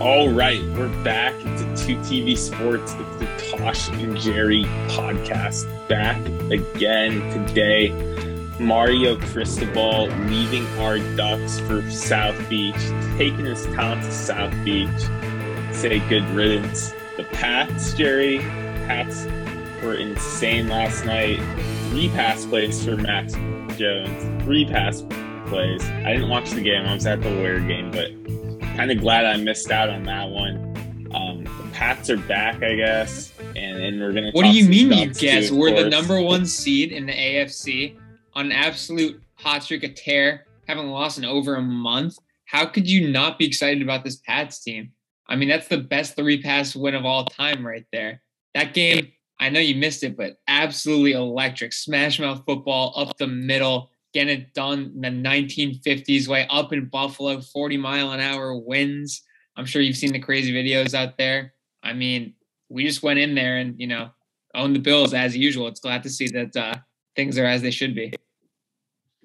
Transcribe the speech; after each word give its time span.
All 0.00 0.30
right, 0.30 0.62
we're 0.78 0.88
back. 1.04 1.34
It's 1.40 1.60
a 1.60 1.86
2TV 1.86 2.38
Sports. 2.38 2.94
It's 2.94 3.18
the 3.18 3.56
Tosh 3.58 3.90
and 3.90 4.16
Jerry 4.16 4.62
podcast. 4.88 5.66
Back 5.88 6.16
again 6.50 7.20
today. 7.34 7.90
Mario 8.58 9.18
Cristobal 9.18 10.06
leaving 10.26 10.66
our 10.78 10.98
Ducks 11.16 11.60
for 11.60 11.82
South 11.90 12.48
Beach, 12.48 12.80
taking 13.18 13.44
his 13.44 13.66
talent 13.66 14.02
to 14.04 14.10
South 14.10 14.54
Beach. 14.64 14.88
Say 15.70 15.98
good 16.08 16.24
riddance. 16.30 16.94
The 17.18 17.24
Pats, 17.24 17.92
Jerry. 17.92 18.38
Pats 18.38 19.26
were 19.82 19.96
insane 19.96 20.68
last 20.68 21.04
night. 21.04 21.40
Three 21.90 22.08
pass 22.08 22.46
plays 22.46 22.82
for 22.82 22.96
Mac 22.96 23.28
Jones. 23.76 24.44
Three 24.44 24.64
pass 24.64 25.02
plays. 25.46 25.84
I 25.84 26.14
didn't 26.14 26.30
watch 26.30 26.52
the 26.52 26.62
game. 26.62 26.86
I 26.86 26.94
was 26.94 27.04
at 27.04 27.20
the 27.20 27.28
Warrior 27.34 27.60
game, 27.60 27.90
but 27.90 28.19
kind 28.80 28.92
of 28.92 28.98
glad 28.98 29.26
I 29.26 29.36
missed 29.36 29.70
out 29.70 29.90
on 29.90 30.04
that 30.04 30.30
one. 30.30 30.56
Um, 31.14 31.44
the 31.44 31.70
Pats 31.74 32.08
are 32.08 32.16
back, 32.16 32.62
I 32.62 32.76
guess, 32.76 33.30
and, 33.54 33.78
and 33.78 34.00
we're 34.00 34.12
gonna. 34.12 34.30
What 34.30 34.44
do 34.44 34.52
you 34.52 34.66
mean, 34.66 34.90
you 34.90 35.12
guess? 35.12 35.48
Too, 35.48 35.58
we're 35.58 35.72
course. 35.72 35.82
the 35.82 35.90
number 35.90 36.18
one 36.22 36.46
seed 36.46 36.90
in 36.90 37.04
the 37.04 37.12
AFC 37.12 37.98
on 38.32 38.46
an 38.46 38.52
absolute 38.52 39.22
hot 39.34 39.64
streak 39.64 39.84
of 39.84 39.94
tear, 39.96 40.46
haven't 40.66 40.88
lost 40.88 41.18
in 41.18 41.26
over 41.26 41.56
a 41.56 41.60
month. 41.60 42.16
How 42.46 42.64
could 42.64 42.88
you 42.88 43.10
not 43.10 43.38
be 43.38 43.46
excited 43.46 43.82
about 43.82 44.02
this 44.02 44.16
Pats 44.16 44.62
team? 44.62 44.92
I 45.28 45.36
mean, 45.36 45.50
that's 45.50 45.68
the 45.68 45.76
best 45.76 46.16
three 46.16 46.40
pass 46.40 46.74
win 46.74 46.94
of 46.94 47.04
all 47.04 47.26
time, 47.26 47.66
right 47.66 47.84
there. 47.92 48.22
That 48.54 48.72
game, 48.72 49.12
I 49.38 49.50
know 49.50 49.60
you 49.60 49.74
missed 49.74 50.04
it, 50.04 50.16
but 50.16 50.38
absolutely 50.48 51.12
electric. 51.12 51.74
Smash 51.74 52.18
mouth 52.18 52.44
football 52.46 52.94
up 52.96 53.14
the 53.18 53.26
middle 53.26 53.89
getting 54.12 54.40
it 54.40 54.54
done 54.54 55.00
the 55.00 55.08
1950s 55.08 56.28
way 56.28 56.46
up 56.50 56.72
in 56.72 56.86
Buffalo, 56.86 57.40
40 57.40 57.76
mile 57.76 58.12
an 58.12 58.20
hour 58.20 58.56
winds. 58.56 59.22
I'm 59.56 59.66
sure 59.66 59.82
you've 59.82 59.96
seen 59.96 60.12
the 60.12 60.18
crazy 60.18 60.52
videos 60.52 60.94
out 60.94 61.16
there. 61.16 61.54
I 61.82 61.92
mean, 61.92 62.34
we 62.68 62.84
just 62.84 63.02
went 63.02 63.18
in 63.18 63.34
there 63.34 63.58
and, 63.58 63.78
you 63.78 63.86
know, 63.86 64.10
owned 64.54 64.74
the 64.74 64.80
Bills 64.80 65.14
as 65.14 65.36
usual. 65.36 65.68
It's 65.68 65.80
glad 65.80 66.02
to 66.04 66.10
see 66.10 66.28
that 66.28 66.56
uh, 66.56 66.74
things 67.16 67.38
are 67.38 67.46
as 67.46 67.62
they 67.62 67.70
should 67.70 67.94
be. 67.94 68.12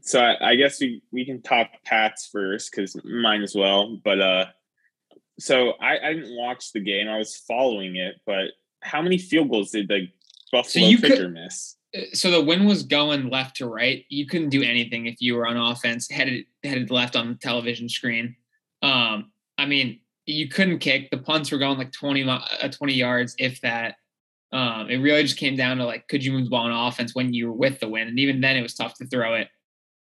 So 0.02 0.20
I, 0.20 0.52
I 0.52 0.56
guess 0.56 0.80
we, 0.80 1.02
we 1.12 1.26
can 1.26 1.42
talk 1.42 1.68
Pats 1.84 2.30
first 2.32 2.72
because 2.72 2.96
mine 3.04 3.42
as 3.42 3.56
well. 3.56 3.98
But 4.04 4.22
uh, 4.22 4.46
so 5.40 5.72
I, 5.82 5.98
I 5.98 6.14
didn't 6.14 6.36
watch 6.38 6.72
the 6.74 6.80
game. 6.80 7.08
I 7.08 7.18
was 7.18 7.36
following 7.36 7.96
it, 7.96 8.16
but 8.26 8.52
how 8.82 9.02
many 9.02 9.18
field 9.18 9.50
goals 9.50 9.72
did 9.72 9.88
the 9.88 10.08
Buffalo 10.52 10.92
so 10.92 10.98
kicker 10.98 11.30
miss? 11.30 11.76
So 12.14 12.32
the 12.32 12.42
wind 12.42 12.68
was 12.68 12.84
going 12.84 13.30
left 13.30 13.58
to 13.58 13.68
right. 13.68 14.06
You 14.10 14.26
couldn't 14.26 14.50
do 14.50 14.64
anything 14.64 15.06
if 15.06 15.16
you 15.20 15.36
were 15.36 15.48
on 15.48 15.58
offense 15.58 16.10
headed 16.10 16.46
headed 16.64 16.92
left 16.92 17.16
on 17.16 17.30
the 17.30 17.36
television 17.36 17.90
screen. 17.90 18.36
Um, 18.82 19.32
I 19.58 19.66
mean, 19.66 20.00
you 20.26 20.48
couldn't 20.48 20.80
kick. 20.80 21.12
The 21.12 21.18
punts 21.18 21.52
were 21.52 21.58
going 21.58 21.78
like 21.78 21.92
20, 21.92 22.28
uh, 22.28 22.70
20 22.70 22.94
yards, 22.94 23.36
if 23.38 23.62
that. 23.62 23.96
Um, 24.52 24.90
it 24.90 24.98
really 24.98 25.24
just 25.24 25.38
came 25.38 25.56
down 25.56 25.78
to 25.78 25.86
like, 25.86 26.08
could 26.08 26.24
you 26.24 26.32
move 26.32 26.46
the 26.46 26.50
ball 26.50 26.72
on 26.72 26.88
offense 26.88 27.14
when 27.14 27.34
you 27.34 27.48
were 27.48 27.58
with 27.58 27.80
the 27.80 27.90
wind? 27.90 28.10
And 28.10 28.20
even 28.20 28.42
then, 28.42 28.56
it 28.56 28.62
was 28.62 28.74
tough 28.74 28.96
to 28.96 29.08
throw 29.08 29.36
it. 29.36 29.50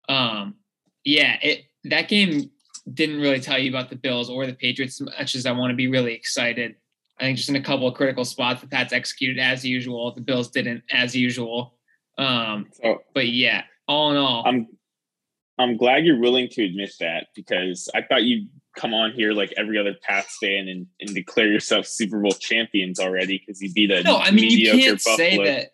Um, 0.10 0.56
yeah, 1.04 1.38
it 1.42 1.66
that 1.86 2.08
game 2.08 2.50
didn't 2.94 3.22
really 3.22 3.40
tell 3.40 3.58
you 3.58 3.70
about 3.70 3.90
the 3.90 3.96
Bills 3.96 4.30
or 4.30 4.46
the 4.46 4.54
Patriots 4.54 5.02
as 5.02 5.08
much 5.08 5.36
as 5.36 5.46
I 5.46 5.52
want 5.52 5.72
to 5.72 5.76
be 5.76 5.88
really 5.88 6.14
excited. 6.14 6.76
I 7.20 7.24
think 7.24 7.38
just 7.38 7.50
in 7.50 7.56
a 7.56 7.62
couple 7.62 7.88
of 7.88 7.94
critical 7.94 8.26
spots, 8.26 8.62
the 8.62 8.68
Pats 8.68 8.94
executed 8.94 9.40
as 9.40 9.64
usual. 9.64 10.14
The 10.14 10.22
Bills 10.22 10.50
didn't 10.50 10.84
as 10.92 11.16
usual. 11.16 11.76
Um, 12.18 12.68
so, 12.74 13.02
but 13.14 13.28
yeah, 13.28 13.64
all 13.88 14.12
in 14.12 14.18
all, 14.18 14.44
I'm 14.46 14.68
I'm 15.58 15.78
glad 15.78 16.06
you're 16.06 16.20
willing 16.20 16.50
to 16.50 16.64
admit 16.64 16.94
that 17.00 17.28
because 17.36 17.90
I 17.94 18.02
thought 18.02 18.24
you'd 18.24 18.50
come 18.76 18.94
on 18.94 19.12
here 19.12 19.34
like 19.34 19.54
every 19.56 19.78
other 19.78 19.96
Pats 20.02 20.38
fan 20.42 20.68
and, 20.68 20.88
and 21.00 21.14
declare 21.14 21.48
yourself 21.48 21.86
Super 21.86 22.20
Bowl 22.20 22.32
champions 22.32 23.00
already 23.00 23.38
because 23.38 23.62
you 23.62 23.72
beat 23.72 23.92
a 23.92 24.04
no. 24.04 24.18
I 24.18 24.32
mean, 24.32 24.50
you 24.52 24.72
can't 24.72 25.04
Buffalo. 25.04 25.18
say 25.18 25.38
that 25.44 25.72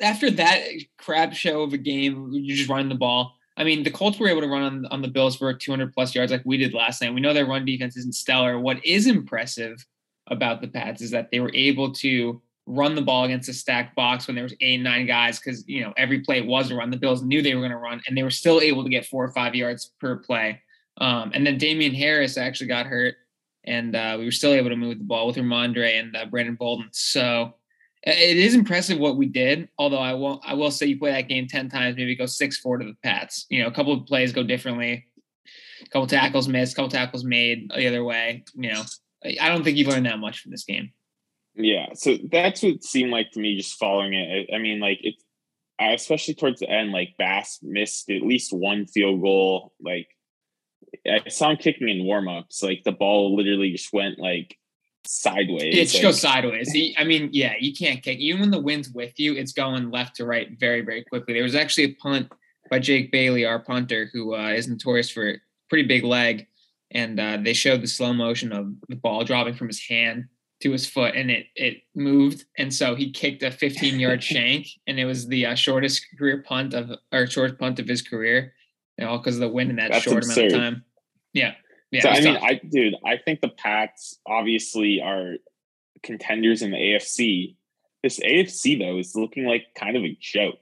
after 0.00 0.30
that 0.30 0.62
crap 0.98 1.34
show 1.34 1.62
of 1.62 1.72
a 1.72 1.78
game. 1.78 2.30
You're 2.32 2.56
just 2.56 2.68
running 2.68 2.88
the 2.88 2.94
ball. 2.94 3.36
I 3.56 3.64
mean, 3.64 3.82
the 3.82 3.90
Colts 3.90 4.18
were 4.18 4.28
able 4.28 4.40
to 4.40 4.48
run 4.48 4.62
on, 4.62 4.86
on 4.86 5.02
the 5.02 5.08
Bills 5.08 5.36
for 5.36 5.52
200 5.52 5.92
plus 5.92 6.14
yards 6.14 6.32
like 6.32 6.42
we 6.44 6.56
did 6.56 6.72
last 6.72 7.02
night. 7.02 7.12
We 7.12 7.20
know 7.20 7.34
their 7.34 7.46
run 7.46 7.64
defense 7.64 7.96
isn't 7.96 8.14
stellar. 8.14 8.58
What 8.58 8.84
is 8.84 9.06
impressive 9.06 9.84
about 10.28 10.62
the 10.62 10.68
Pats 10.68 11.02
is 11.02 11.10
that 11.10 11.30
they 11.30 11.40
were 11.40 11.52
able 11.54 11.92
to 11.94 12.40
run 12.70 12.94
the 12.94 13.02
ball 13.02 13.24
against 13.24 13.48
a 13.48 13.52
stacked 13.52 13.96
box 13.96 14.26
when 14.26 14.36
there 14.36 14.44
was 14.44 14.54
eight, 14.60 14.80
nine 14.80 15.06
guys 15.06 15.38
because 15.38 15.66
you 15.68 15.80
know 15.82 15.92
every 15.96 16.20
play 16.20 16.40
was 16.40 16.70
a 16.70 16.76
run. 16.76 16.90
The 16.90 16.96
Bills 16.96 17.22
knew 17.22 17.42
they 17.42 17.54
were 17.54 17.60
going 17.60 17.72
to 17.72 17.76
run, 17.76 18.00
and 18.06 18.16
they 18.16 18.22
were 18.22 18.30
still 18.30 18.60
able 18.60 18.84
to 18.84 18.90
get 18.90 19.06
four 19.06 19.24
or 19.24 19.32
five 19.32 19.54
yards 19.54 19.92
per 20.00 20.16
play. 20.16 20.60
Um, 20.98 21.32
and 21.34 21.46
then 21.46 21.58
Damien 21.58 21.94
Harris 21.94 22.36
actually 22.36 22.68
got 22.68 22.86
hurt, 22.86 23.16
and 23.64 23.96
uh, 23.96 24.16
we 24.18 24.24
were 24.24 24.30
still 24.30 24.52
able 24.52 24.70
to 24.70 24.76
move 24.76 24.98
the 24.98 25.04
ball 25.04 25.26
with 25.26 25.36
Rhamondre 25.36 25.98
and 25.98 26.16
uh, 26.16 26.26
Brandon 26.26 26.54
Bolden. 26.54 26.88
So 26.92 27.54
it 28.02 28.36
is 28.36 28.54
impressive 28.54 28.98
what 28.98 29.16
we 29.16 29.26
did. 29.26 29.68
Although 29.78 29.98
I 29.98 30.14
will, 30.14 30.40
I 30.44 30.54
will 30.54 30.70
say 30.70 30.86
you 30.86 30.98
play 30.98 31.12
that 31.12 31.28
game 31.28 31.46
ten 31.46 31.68
times, 31.68 31.96
maybe 31.96 32.14
go 32.14 32.26
six 32.26 32.56
four 32.58 32.78
to 32.78 32.84
the 32.84 32.96
Pats. 33.02 33.46
You 33.50 33.62
know, 33.62 33.68
a 33.68 33.72
couple 33.72 33.92
of 33.92 34.06
plays 34.06 34.32
go 34.32 34.42
differently, 34.42 35.06
a 35.82 35.88
couple 35.88 36.06
tackles 36.06 36.48
missed, 36.48 36.74
a 36.74 36.76
couple 36.76 36.90
tackles 36.90 37.24
made 37.24 37.70
the 37.74 37.88
other 37.88 38.04
way. 38.04 38.44
You 38.54 38.72
know, 38.72 38.82
I 39.40 39.48
don't 39.48 39.64
think 39.64 39.76
you've 39.76 39.88
learned 39.88 40.06
that 40.06 40.18
much 40.18 40.40
from 40.40 40.50
this 40.50 40.64
game. 40.64 40.92
Yeah, 41.64 41.86
so 41.94 42.16
that's 42.30 42.62
what 42.62 42.72
it 42.74 42.84
seemed 42.84 43.10
like 43.10 43.30
to 43.32 43.40
me 43.40 43.56
just 43.56 43.78
following 43.78 44.14
it. 44.14 44.50
I 44.54 44.58
mean, 44.58 44.80
like 44.80 44.98
it, 45.02 45.14
especially 45.80 46.34
towards 46.34 46.60
the 46.60 46.68
end, 46.68 46.92
like 46.92 47.14
Bass 47.18 47.58
missed 47.62 48.10
at 48.10 48.22
least 48.22 48.52
one 48.52 48.86
field 48.86 49.20
goal. 49.20 49.72
Like 49.80 50.08
I 51.06 51.28
saw 51.28 51.50
him 51.50 51.56
kicking 51.56 51.88
in 51.88 52.06
warmups. 52.06 52.62
Like 52.62 52.82
the 52.84 52.92
ball 52.92 53.36
literally 53.36 53.72
just 53.72 53.92
went 53.92 54.18
like 54.18 54.56
sideways. 55.06 55.74
It 55.74 55.88
just 55.88 56.02
goes 56.02 56.20
sideways. 56.20 56.74
I 56.96 57.04
mean, 57.04 57.30
yeah, 57.32 57.54
you 57.58 57.74
can't 57.74 58.02
kick. 58.02 58.18
Even 58.18 58.40
when 58.40 58.50
the 58.50 58.60
wind's 58.60 58.90
with 58.90 59.18
you, 59.18 59.34
it's 59.34 59.52
going 59.52 59.90
left 59.90 60.16
to 60.16 60.26
right 60.26 60.48
very, 60.58 60.82
very 60.82 61.04
quickly. 61.04 61.34
There 61.34 61.42
was 61.42 61.54
actually 61.54 61.84
a 61.84 61.94
punt 61.94 62.30
by 62.70 62.78
Jake 62.78 63.10
Bailey, 63.10 63.44
our 63.44 63.58
punter, 63.58 64.10
who 64.12 64.34
uh, 64.34 64.50
is 64.50 64.68
notorious 64.68 65.10
for 65.10 65.36
pretty 65.68 65.88
big 65.88 66.04
leg, 66.04 66.46
and 66.90 67.18
uh, 67.18 67.38
they 67.42 67.52
showed 67.52 67.80
the 67.80 67.88
slow 67.88 68.12
motion 68.12 68.52
of 68.52 68.72
the 68.88 68.96
ball 68.96 69.24
dropping 69.24 69.54
from 69.54 69.68
his 69.68 69.84
hand 69.88 70.26
to 70.60 70.70
his 70.70 70.86
foot 70.86 71.14
and 71.14 71.30
it 71.30 71.46
it 71.54 71.82
moved 71.94 72.44
and 72.58 72.72
so 72.72 72.94
he 72.94 73.10
kicked 73.10 73.42
a 73.42 73.50
15 73.50 73.98
yard 73.98 74.22
shank 74.32 74.66
and 74.86 74.98
it 74.98 75.04
was 75.04 75.26
the 75.28 75.46
uh, 75.46 75.54
shortest 75.54 76.06
career 76.18 76.42
punt 76.46 76.74
of 76.74 76.90
or 77.12 77.26
short 77.26 77.58
punt 77.58 77.78
of 77.78 77.88
his 77.88 78.02
career 78.02 78.52
know 78.98 79.16
because 79.18 79.36
of 79.36 79.40
the 79.40 79.48
wind 79.48 79.70
in 79.70 79.76
that 79.76 79.90
That's 79.90 80.04
short 80.04 80.24
absurd. 80.24 80.52
amount 80.52 80.54
of 80.54 80.72
time 80.72 80.84
yeah 81.32 81.54
yeah 81.90 82.02
so, 82.02 82.08
i 82.10 82.20
mean 82.20 82.36
i 82.36 82.60
dude 82.70 82.94
i 83.04 83.16
think 83.16 83.40
the 83.40 83.48
pats 83.48 84.18
obviously 84.26 85.00
are 85.00 85.34
contenders 86.02 86.62
in 86.62 86.70
the 86.70 86.76
afc 86.76 87.56
this 88.02 88.20
afc 88.20 88.78
though 88.78 88.98
is 88.98 89.14
looking 89.14 89.44
like 89.44 89.66
kind 89.74 89.96
of 89.96 90.04
a 90.04 90.16
joke 90.20 90.58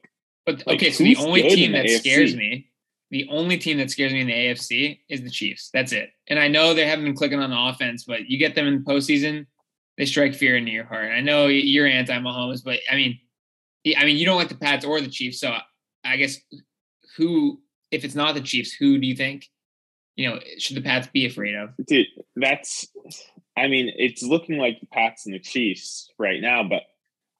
but 0.46 0.64
like, 0.66 0.76
okay 0.76 0.90
so 0.90 1.02
the 1.02 1.16
only 1.16 1.42
team 1.42 1.72
that 1.72 1.86
AFC? 1.86 1.98
scares 1.98 2.36
me 2.36 2.68
the 3.10 3.26
only 3.30 3.56
team 3.56 3.78
that 3.78 3.90
scares 3.90 4.12
me 4.12 4.20
in 4.20 4.26
the 4.26 4.34
AFC 4.34 5.00
is 5.08 5.22
the 5.22 5.30
Chiefs. 5.30 5.70
That's 5.72 5.92
it. 5.92 6.10
And 6.26 6.38
I 6.38 6.48
know 6.48 6.74
they 6.74 6.86
haven't 6.86 7.06
been 7.06 7.16
clicking 7.16 7.38
on 7.38 7.48
the 7.48 7.58
offense, 7.58 8.04
but 8.04 8.28
you 8.28 8.38
get 8.38 8.54
them 8.54 8.66
in 8.66 8.84
the 8.84 8.90
postseason, 8.90 9.46
they 9.98 10.06
strike 10.06 10.34
fear 10.34 10.56
into 10.56 10.70
your 10.70 10.84
heart. 10.84 11.10
I 11.10 11.20
know 11.20 11.48
you're 11.48 11.86
anti 11.86 12.16
Mahomes, 12.18 12.64
but 12.64 12.78
I 12.90 12.94
mean, 12.94 13.18
I 13.96 14.04
mean, 14.04 14.16
you 14.16 14.24
don't 14.24 14.38
like 14.38 14.48
the 14.48 14.54
Pats 14.54 14.84
or 14.84 15.00
the 15.00 15.08
Chiefs. 15.08 15.40
So 15.40 15.54
I 16.04 16.16
guess 16.16 16.38
who, 17.16 17.60
if 17.90 18.04
it's 18.04 18.14
not 18.14 18.34
the 18.34 18.40
Chiefs, 18.40 18.72
who 18.72 18.98
do 18.98 19.06
you 19.06 19.16
think, 19.16 19.46
you 20.14 20.30
know, 20.30 20.40
should 20.58 20.76
the 20.76 20.82
Pats 20.82 21.08
be 21.12 21.26
afraid 21.26 21.54
of? 21.56 21.70
Dude, 21.86 22.06
that's, 22.36 22.86
I 23.56 23.66
mean, 23.66 23.92
it's 23.96 24.22
looking 24.22 24.56
like 24.58 24.80
the 24.80 24.86
Pats 24.86 25.26
and 25.26 25.34
the 25.34 25.40
Chiefs 25.40 26.10
right 26.18 26.40
now, 26.40 26.62
but 26.62 26.82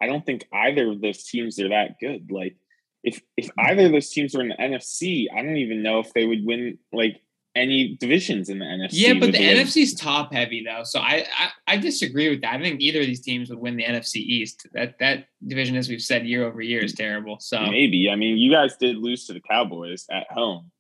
I 0.00 0.06
don't 0.06 0.26
think 0.26 0.46
either 0.52 0.90
of 0.90 1.00
those 1.00 1.25
teams 1.25 1.60
are 1.60 1.69
that 1.69 2.00
good. 2.00 2.31
Like, 2.31 2.56
if 3.05 3.20
if 3.37 3.46
mm-hmm. 3.46 3.60
either 3.60 3.87
of 3.87 3.93
those 3.93 4.10
teams 4.10 4.34
were 4.34 4.43
in 4.43 4.49
the 4.49 4.56
NFC, 4.56 5.26
I 5.32 5.43
don't 5.43 5.56
even 5.56 5.82
know 5.82 6.00
if 6.00 6.12
they 6.12 6.25
would 6.25 6.44
win 6.44 6.78
like 6.93 7.20
any 7.58 7.96
divisions 7.96 8.49
in 8.49 8.58
the 8.58 8.64
NFC. 8.64 8.90
Yeah, 8.93 9.14
but 9.14 9.32
the 9.32 9.38
NFC's 9.38 9.94
top 9.94 10.32
heavy 10.32 10.64
though, 10.64 10.84
so 10.84 11.00
I, 11.00 11.26
I, 11.38 11.75
I 11.75 11.76
disagree 11.76 12.28
with 12.31 12.40
that. 12.43 12.55
I 12.55 12.62
think 12.62 12.81
either 12.81 13.00
of 13.00 13.06
these 13.06 13.20
teams 13.20 13.50
would 13.50 13.58
win 13.58 13.76
the 13.76 13.84
NFC 13.84 14.16
East. 14.16 14.66
That 14.72 14.99
that 15.00 15.26
division, 15.46 15.76
as 15.76 15.88
we've 15.88 16.00
said 16.00 16.26
year 16.26 16.46
over 16.46 16.60
year, 16.60 16.82
is 16.82 16.94
terrible. 16.94 17.38
So 17.40 17.60
maybe 17.60 18.08
I 18.10 18.16
mean 18.16 18.38
you 18.38 18.50
guys 18.50 18.76
did 18.76 18.96
lose 18.96 19.26
to 19.26 19.32
the 19.32 19.40
Cowboys 19.40 20.06
at 20.10 20.31
home, 20.31 20.70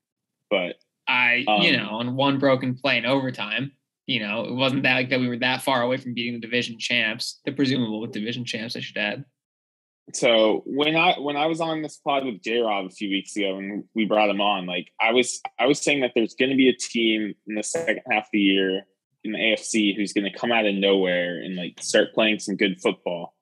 but 0.50 0.76
I 1.06 1.44
um, 1.48 1.62
you 1.62 1.76
know 1.76 1.88
on 1.90 2.16
one 2.16 2.38
broken 2.38 2.74
play 2.74 2.98
in 2.98 3.06
overtime. 3.06 3.72
You 4.06 4.20
know, 4.20 4.44
it 4.44 4.54
wasn't 4.54 4.84
that 4.84 4.94
like 4.94 5.10
that 5.10 5.20
we 5.20 5.28
were 5.28 5.36
that 5.38 5.62
far 5.62 5.82
away 5.82 5.98
from 5.98 6.14
beating 6.14 6.32
the 6.32 6.40
division 6.40 6.78
champs, 6.78 7.40
the 7.44 7.52
presumable 7.52 8.00
with 8.00 8.12
division 8.12 8.46
champs, 8.46 8.74
I 8.74 8.80
should 8.80 8.96
add 8.96 9.24
so 10.12 10.62
when 10.66 10.96
I 10.96 11.18
when 11.18 11.36
I 11.36 11.46
was 11.46 11.60
on 11.60 11.82
this 11.82 11.96
pod 11.96 12.24
with 12.24 12.42
J 12.42 12.58
Rob 12.58 12.86
a 12.86 12.90
few 12.90 13.10
weeks 13.10 13.36
ago 13.36 13.58
and 13.58 13.84
we 13.94 14.06
brought 14.06 14.30
him 14.30 14.40
on, 14.40 14.66
like 14.66 14.88
I 15.00 15.12
was 15.12 15.40
I 15.58 15.66
was 15.66 15.80
saying 15.80 16.00
that 16.00 16.12
there's 16.14 16.34
going 16.34 16.50
to 16.50 16.56
be 16.56 16.68
a 16.68 16.76
team 16.76 17.34
in 17.46 17.54
the 17.54 17.62
second 17.62 18.00
half 18.10 18.24
of 18.24 18.30
the 18.32 18.40
year 18.40 18.86
in 19.24 19.32
the 19.32 19.38
AFC 19.38 19.96
who's 19.96 20.12
going 20.12 20.30
to 20.30 20.38
come 20.38 20.52
out 20.52 20.66
of 20.66 20.74
nowhere 20.74 21.40
and 21.40 21.56
like 21.56 21.80
start 21.80 22.14
playing 22.14 22.38
some 22.38 22.56
good 22.56 22.80
football 22.80 23.34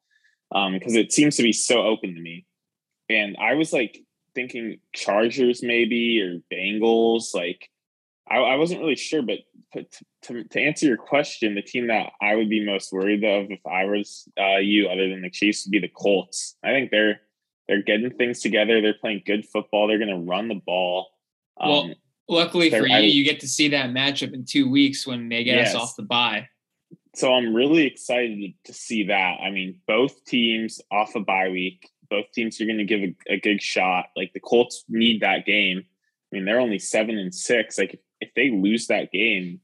because 0.51 0.95
um, 0.95 0.99
it 0.99 1.13
seems 1.13 1.37
to 1.37 1.43
be 1.43 1.53
so 1.53 1.83
open 1.83 2.15
to 2.15 2.21
me. 2.21 2.47
And 3.09 3.37
I 3.41 3.55
was 3.55 3.73
like 3.73 3.99
thinking 4.35 4.81
Chargers 4.93 5.62
maybe 5.62 6.21
or 6.21 6.41
Bengals. 6.53 7.35
Like 7.35 7.69
I, 8.29 8.39
I 8.39 8.57
wasn't 8.57 8.81
really 8.81 8.97
sure, 8.97 9.23
but 9.23 9.39
to, 9.82 10.05
to, 10.23 10.44
to 10.44 10.61
answer 10.61 10.87
your 10.87 10.96
question, 10.96 11.55
the 11.55 11.62
team 11.62 11.88
that 11.88 12.12
I 12.20 12.34
would 12.34 12.49
be 12.49 12.64
most 12.64 12.93
worried 12.93 13.25
of 13.25 13.50
if 13.50 13.61
I 13.67 13.84
was 13.84 14.28
uh, 14.38 14.58
you, 14.58 14.88
other 14.88 15.08
than 15.08 15.23
the 15.23 15.31
Chiefs, 15.31 15.67
would 15.67 15.73
be 15.73 15.78
the 15.78 15.88
Colts. 15.88 16.56
I 16.64 16.69
think 16.69 16.90
they're 16.90 17.20
they're 17.69 17.82
getting 17.82 18.11
things 18.11 18.40
together. 18.40 18.81
They're 18.81 18.94
playing 18.94 19.23
good 19.26 19.44
football. 19.46 19.88
They're 19.88 19.99
going 19.99 20.11
to 20.11 20.31
run 20.31 20.49
the 20.49 20.61
ball. 20.64 21.08
Um, 21.61 21.70
well, 21.70 21.94
luckily 22.28 22.70
for 22.70 22.87
you, 22.87 22.94
I, 22.94 23.00
you 23.00 23.25
get 23.25 23.40
to 23.40 23.49
see 23.49 23.69
that 23.69 23.90
matchup 23.90 24.34
in 24.34 24.44
two 24.44 24.70
weeks 24.70 25.06
when 25.06 25.28
they 25.28 25.43
get 25.43 25.56
yes. 25.56 25.75
us 25.75 25.82
off 25.82 25.96
the 25.96 26.02
bye. 26.02 26.49
So 27.14 27.32
I'm 27.32 27.55
really 27.55 27.87
excited 27.87 28.55
to 28.64 28.73
see 28.73 29.05
that. 29.05 29.38
I 29.40 29.50
mean, 29.50 29.81
both 29.87 30.25
teams 30.26 30.81
off 30.93 31.14
a 31.14 31.20
bye 31.20 31.49
week. 31.49 31.90
Both 32.08 32.26
teams 32.32 32.61
are 32.61 32.67
going 32.67 32.78
to 32.78 32.84
give 32.84 33.00
a, 33.00 33.34
a 33.34 33.40
good 33.40 33.62
shot. 33.62 34.06
Like 34.17 34.32
the 34.32 34.40
Colts 34.40 34.84
need 34.88 35.23
that 35.23 35.46
game. 35.46 35.78
I 35.82 36.37
mean, 36.37 36.44
they're 36.44 36.61
only 36.61 36.78
seven 36.78 37.19
and 37.19 37.34
six. 37.34 37.78
Like 37.78 38.00
if 38.20 38.31
they 38.34 38.50
lose 38.50 38.87
that 38.88 39.11
game, 39.12 39.61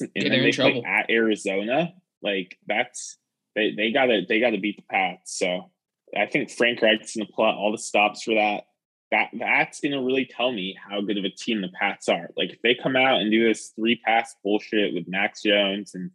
and 0.00 0.10
yeah, 0.14 0.28
then 0.28 0.42
they 0.42 0.52
play 0.52 0.82
at 0.82 1.10
Arizona. 1.10 1.92
Like 2.22 2.58
that's 2.66 3.18
they 3.54 3.74
they 3.76 3.92
gotta 3.92 4.22
they 4.28 4.40
gotta 4.40 4.58
beat 4.58 4.76
the 4.76 4.84
Pats. 4.90 5.38
So 5.38 5.70
I 6.16 6.26
think 6.26 6.50
Frank 6.50 6.80
Reich's 6.80 7.16
gonna 7.16 7.28
pull 7.34 7.46
out 7.46 7.56
all 7.56 7.72
the 7.72 7.78
stops 7.78 8.22
for 8.22 8.34
that. 8.34 8.64
That 9.10 9.30
that's 9.38 9.80
gonna 9.80 10.02
really 10.02 10.24
tell 10.24 10.52
me 10.52 10.76
how 10.78 11.00
good 11.00 11.18
of 11.18 11.24
a 11.24 11.30
team 11.30 11.60
the 11.60 11.68
Pats 11.68 12.08
are. 12.08 12.30
Like 12.36 12.50
if 12.50 12.62
they 12.62 12.74
come 12.74 12.96
out 12.96 13.20
and 13.20 13.30
do 13.30 13.46
this 13.46 13.72
three 13.76 13.96
pass 13.96 14.34
bullshit 14.42 14.94
with 14.94 15.08
Mac 15.08 15.34
Jones 15.42 15.94
and 15.94 16.10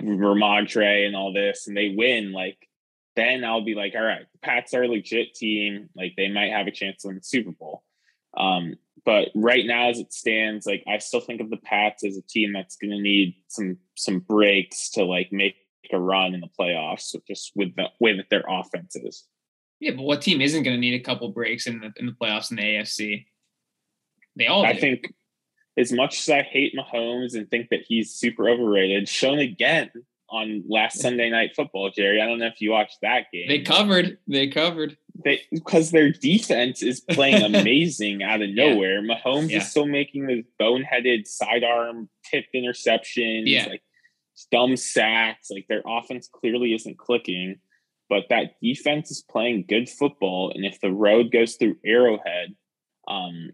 Rhamondre 0.00 1.06
and 1.06 1.14
all 1.14 1.32
this, 1.32 1.68
and 1.68 1.76
they 1.76 1.94
win, 1.96 2.32
like 2.32 2.58
then 3.16 3.44
I'll 3.44 3.64
be 3.64 3.74
like, 3.74 3.94
all 3.94 4.02
right, 4.02 4.26
the 4.32 4.38
Pats 4.38 4.74
are 4.74 4.82
a 4.82 4.88
legit 4.88 5.34
team. 5.34 5.88
Like 5.94 6.14
they 6.16 6.28
might 6.28 6.50
have 6.50 6.66
a 6.66 6.72
chance 6.72 7.02
to 7.02 7.08
win 7.08 7.16
the 7.16 7.22
Super 7.22 7.52
Bowl. 7.52 7.84
Um, 8.36 8.74
but 9.04 9.28
right 9.34 9.66
now, 9.66 9.90
as 9.90 9.98
it 9.98 10.12
stands, 10.12 10.66
like 10.66 10.82
I 10.88 10.98
still 10.98 11.20
think 11.20 11.40
of 11.40 11.50
the 11.50 11.58
Pats 11.58 12.04
as 12.04 12.16
a 12.16 12.22
team 12.22 12.52
that's 12.52 12.76
going 12.76 12.90
to 12.90 13.00
need 13.00 13.34
some 13.48 13.76
some 13.94 14.20
breaks 14.20 14.90
to 14.92 15.04
like 15.04 15.30
make 15.30 15.56
a 15.92 16.00
run 16.00 16.34
in 16.34 16.40
the 16.40 16.48
playoffs, 16.58 17.14
just 17.28 17.52
with 17.54 17.76
the 17.76 17.86
way 18.00 18.16
that 18.16 18.30
their 18.30 18.44
offense 18.48 18.96
is. 18.96 19.24
Yeah, 19.80 19.92
but 19.92 20.02
what 20.02 20.22
team 20.22 20.40
isn't 20.40 20.62
going 20.62 20.76
to 20.76 20.80
need 20.80 20.98
a 20.98 21.04
couple 21.04 21.28
breaks 21.30 21.66
in 21.66 21.80
the 21.80 21.92
in 21.96 22.06
the 22.06 22.12
playoffs 22.12 22.50
in 22.50 22.56
the 22.56 22.62
AFC? 22.62 23.26
They 24.36 24.46
all. 24.46 24.64
I 24.64 24.76
think, 24.76 25.12
as 25.76 25.92
much 25.92 26.20
as 26.20 26.28
I 26.30 26.42
hate 26.42 26.74
Mahomes 26.74 27.34
and 27.34 27.48
think 27.50 27.68
that 27.70 27.84
he's 27.86 28.14
super 28.14 28.48
overrated, 28.48 29.08
shown 29.08 29.38
again 29.38 29.90
on 30.34 30.64
last 30.68 31.00
Sunday 31.00 31.30
night 31.30 31.54
football, 31.54 31.90
Jerry. 31.90 32.20
I 32.20 32.26
don't 32.26 32.40
know 32.40 32.46
if 32.46 32.60
you 32.60 32.72
watched 32.72 32.98
that 33.02 33.26
game. 33.32 33.46
They 33.48 33.60
covered. 33.60 34.18
They 34.26 34.48
covered. 34.48 34.96
They 35.24 35.42
because 35.52 35.92
their 35.92 36.10
defense 36.10 36.82
is 36.82 37.00
playing 37.00 37.42
amazing 37.54 38.22
out 38.22 38.42
of 38.42 38.50
nowhere. 38.50 39.04
Yeah. 39.04 39.14
Mahomes 39.14 39.50
yeah. 39.50 39.58
is 39.58 39.70
still 39.70 39.86
making 39.86 40.26
the 40.26 40.44
boneheaded 40.60 41.26
sidearm 41.26 42.08
tip 42.28 42.46
interceptions, 42.54 43.44
yeah. 43.46 43.66
like 43.66 43.82
dumb 44.50 44.76
sacks. 44.76 45.50
Like 45.50 45.66
their 45.68 45.82
offense 45.86 46.28
clearly 46.30 46.74
isn't 46.74 46.98
clicking, 46.98 47.60
but 48.08 48.24
that 48.30 48.56
defense 48.60 49.12
is 49.12 49.22
playing 49.22 49.66
good 49.68 49.88
football. 49.88 50.52
And 50.52 50.64
if 50.64 50.80
the 50.80 50.90
road 50.90 51.30
goes 51.32 51.54
through 51.54 51.76
Arrowhead, 51.86 52.56
um, 53.06 53.50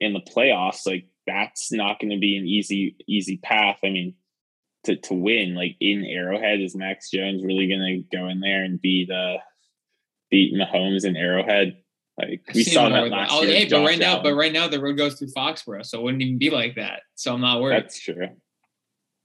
in 0.00 0.14
the 0.14 0.20
playoffs, 0.20 0.86
like 0.86 1.06
that's 1.26 1.70
not 1.70 2.00
going 2.00 2.10
to 2.10 2.18
be 2.18 2.36
an 2.36 2.46
easy 2.46 2.96
easy 3.06 3.36
path. 3.36 3.78
I 3.84 3.90
mean 3.90 4.14
to 4.84 4.96
to 4.96 5.14
win 5.14 5.54
like 5.54 5.76
in 5.80 6.04
Arrowhead? 6.04 6.60
Is 6.60 6.74
Mac 6.74 7.00
Jones 7.12 7.44
really 7.44 7.68
gonna 7.68 7.98
go 8.12 8.28
in 8.28 8.40
there 8.40 8.64
and 8.64 8.80
beat 8.80 9.10
uh 9.10 9.38
beat 10.30 10.54
Mahomes 10.54 11.04
in 11.04 11.16
Arrowhead? 11.16 11.76
Like 12.18 12.42
we 12.54 12.62
saw 12.62 12.88
that 12.88 13.08
last 13.08 13.32
oh, 13.32 13.42
year. 13.42 13.56
Hey, 13.56 13.68
but 13.68 13.78
right 13.78 14.00
Allen. 14.00 14.00
now, 14.00 14.22
but 14.22 14.34
right 14.34 14.52
now 14.52 14.68
the 14.68 14.80
road 14.80 14.98
goes 14.98 15.14
through 15.14 15.28
Foxborough, 15.28 15.84
so 15.84 15.98
it 15.98 16.02
wouldn't 16.02 16.22
even 16.22 16.38
be 16.38 16.50
like 16.50 16.76
that. 16.76 17.00
So 17.14 17.34
I'm 17.34 17.40
not 17.40 17.60
worried. 17.60 17.84
That's 17.84 18.00
true. 18.00 18.28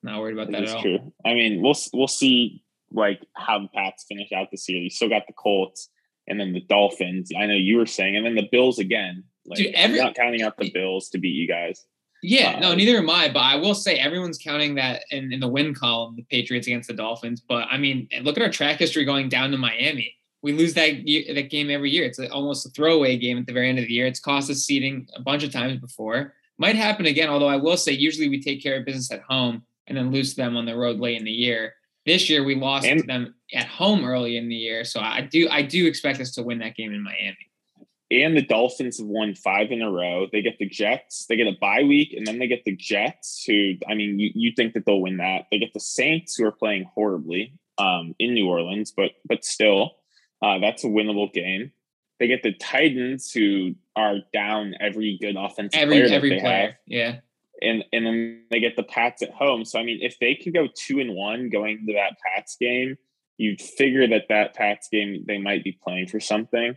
Not 0.03 0.21
worried 0.21 0.33
about 0.33 0.51
that, 0.51 0.61
that 0.61 0.69
at 0.69 0.75
all. 0.75 0.81
True. 0.81 1.13
I 1.25 1.33
mean, 1.33 1.61
we'll 1.61 1.75
we'll 1.93 2.07
see 2.07 2.63
like 2.91 3.21
how 3.35 3.59
the 3.59 3.67
Pats 3.67 4.05
finish 4.07 4.31
out 4.31 4.47
this 4.51 4.69
year. 4.69 4.81
You 4.81 4.89
still 4.89 5.09
got 5.09 5.27
the 5.27 5.33
Colts 5.33 5.89
and 6.27 6.39
then 6.39 6.53
the 6.53 6.61
Dolphins. 6.61 7.31
I 7.37 7.45
know 7.45 7.55
you 7.55 7.77
were 7.77 7.85
saying, 7.85 8.15
and 8.15 8.25
then 8.25 8.35
the 8.35 8.47
Bills 8.51 8.79
again. 8.79 9.23
Like, 9.45 9.59
Dude, 9.59 9.75
every, 9.75 9.99
I'm 9.99 10.07
not 10.07 10.15
counting 10.15 10.41
out 10.41 10.57
the 10.57 10.71
Bills 10.71 11.09
to 11.09 11.17
beat 11.17 11.35
you 11.35 11.47
guys. 11.47 11.85
Yeah, 12.23 12.59
no, 12.59 12.73
neither 12.73 12.97
am 12.97 13.09
I. 13.09 13.29
But 13.29 13.41
I 13.41 13.55
will 13.55 13.75
say 13.75 13.97
everyone's 13.97 14.37
counting 14.37 14.75
that 14.75 15.03
in, 15.11 15.31
in 15.31 15.39
the 15.39 15.47
win 15.47 15.73
column, 15.73 16.15
the 16.15 16.23
Patriots 16.23 16.67
against 16.67 16.87
the 16.87 16.95
Dolphins. 16.95 17.41
But 17.41 17.67
I 17.69 17.77
mean, 17.77 18.07
look 18.21 18.37
at 18.37 18.43
our 18.43 18.51
track 18.51 18.77
history 18.77 19.05
going 19.05 19.29
down 19.29 19.51
to 19.51 19.57
Miami. 19.57 20.13
We 20.41 20.53
lose 20.53 20.73
that 20.75 21.03
that 21.33 21.49
game 21.49 21.69
every 21.69 21.91
year. 21.91 22.05
It's 22.05 22.19
almost 22.19 22.65
a 22.65 22.69
throwaway 22.69 23.17
game 23.17 23.37
at 23.37 23.45
the 23.45 23.53
very 23.53 23.69
end 23.69 23.79
of 23.79 23.85
the 23.85 23.93
year. 23.93 24.07
It's 24.07 24.19
cost 24.19 24.49
us 24.49 24.59
seeding 24.59 25.07
a 25.15 25.21
bunch 25.21 25.43
of 25.43 25.51
times 25.51 25.79
before. 25.79 26.33
Might 26.57 26.75
happen 26.75 27.05
again. 27.05 27.29
Although 27.29 27.47
I 27.47 27.55
will 27.55 27.77
say, 27.77 27.91
usually 27.91 28.29
we 28.29 28.41
take 28.41 28.63
care 28.63 28.77
of 28.77 28.85
business 28.85 29.11
at 29.11 29.21
home 29.21 29.63
and 29.87 29.97
then 29.97 30.11
lose 30.11 30.31
to 30.31 30.37
them 30.37 30.57
on 30.57 30.65
the 30.65 30.75
road 30.75 30.99
late 30.99 31.17
in 31.17 31.25
the 31.25 31.31
year. 31.31 31.73
This 32.05 32.29
year 32.29 32.43
we 32.43 32.55
lost 32.55 32.87
and, 32.87 33.01
to 33.01 33.05
them 33.05 33.35
at 33.53 33.67
home 33.67 34.05
early 34.05 34.37
in 34.37 34.47
the 34.47 34.55
year. 34.55 34.85
So 34.85 34.99
I 34.99 35.21
do 35.21 35.47
I 35.49 35.61
do 35.61 35.85
expect 35.85 36.19
us 36.19 36.31
to 36.35 36.43
win 36.43 36.59
that 36.59 36.75
game 36.75 36.93
in 36.93 37.03
Miami 37.03 37.46
and 38.09 38.37
the 38.37 38.41
Dolphins 38.41 38.99
have 38.99 39.07
won 39.07 39.35
five 39.35 39.71
in 39.71 39.81
a 39.81 39.91
row. 39.91 40.27
They 40.31 40.41
get 40.41 40.57
the 40.59 40.67
Jets, 40.67 41.25
they 41.27 41.35
get 41.35 41.47
a 41.47 41.57
bye 41.59 41.83
week, 41.83 42.13
and 42.15 42.25
then 42.25 42.39
they 42.39 42.47
get 42.47 42.63
the 42.63 42.75
Jets, 42.75 43.43
who 43.45 43.73
I 43.87 43.95
mean, 43.95 44.19
you, 44.19 44.31
you 44.33 44.53
think 44.55 44.73
that 44.73 44.85
they'll 44.85 45.01
win 45.01 45.17
that. 45.17 45.47
They 45.51 45.59
get 45.59 45.73
the 45.73 45.79
Saints, 45.79 46.35
who 46.35 46.45
are 46.45 46.51
playing 46.51 46.89
horribly 46.93 47.53
um, 47.77 48.15
in 48.19 48.33
New 48.33 48.47
Orleans, 48.47 48.93
but 48.95 49.11
but 49.25 49.43
still, 49.43 49.97
uh, 50.41 50.59
that's 50.59 50.83
a 50.83 50.87
winnable 50.87 51.31
game. 51.31 51.71
They 52.19 52.27
get 52.27 52.43
the 52.43 52.53
Titans, 52.53 53.31
who 53.31 53.75
are 53.95 54.17
down 54.33 54.73
every 54.79 55.17
good 55.21 55.35
offensive 55.37 55.79
every, 55.79 56.01
player 56.01 56.15
every 56.15 56.39
player. 56.39 56.67
Have. 56.67 56.75
Yeah. 56.85 57.15
And 57.61 57.83
and 57.91 58.05
then 58.05 58.43
they 58.51 58.59
get 58.59 58.75
the 58.75 58.83
Pats 58.83 59.21
at 59.21 59.31
home. 59.31 59.65
So 59.65 59.79
I 59.79 59.83
mean, 59.83 59.99
if 60.01 60.17
they 60.19 60.35
can 60.35 60.53
go 60.53 60.67
two 60.73 60.99
and 60.99 61.13
one 61.13 61.49
going 61.49 61.85
to 61.87 61.93
that 61.93 62.17
Pats 62.25 62.55
game, 62.55 62.97
you'd 63.37 63.61
figure 63.61 64.07
that 64.07 64.27
that 64.29 64.53
Pats 64.53 64.87
game 64.89 65.25
they 65.27 65.39
might 65.39 65.63
be 65.63 65.77
playing 65.83 66.07
for 66.07 66.19
something 66.19 66.75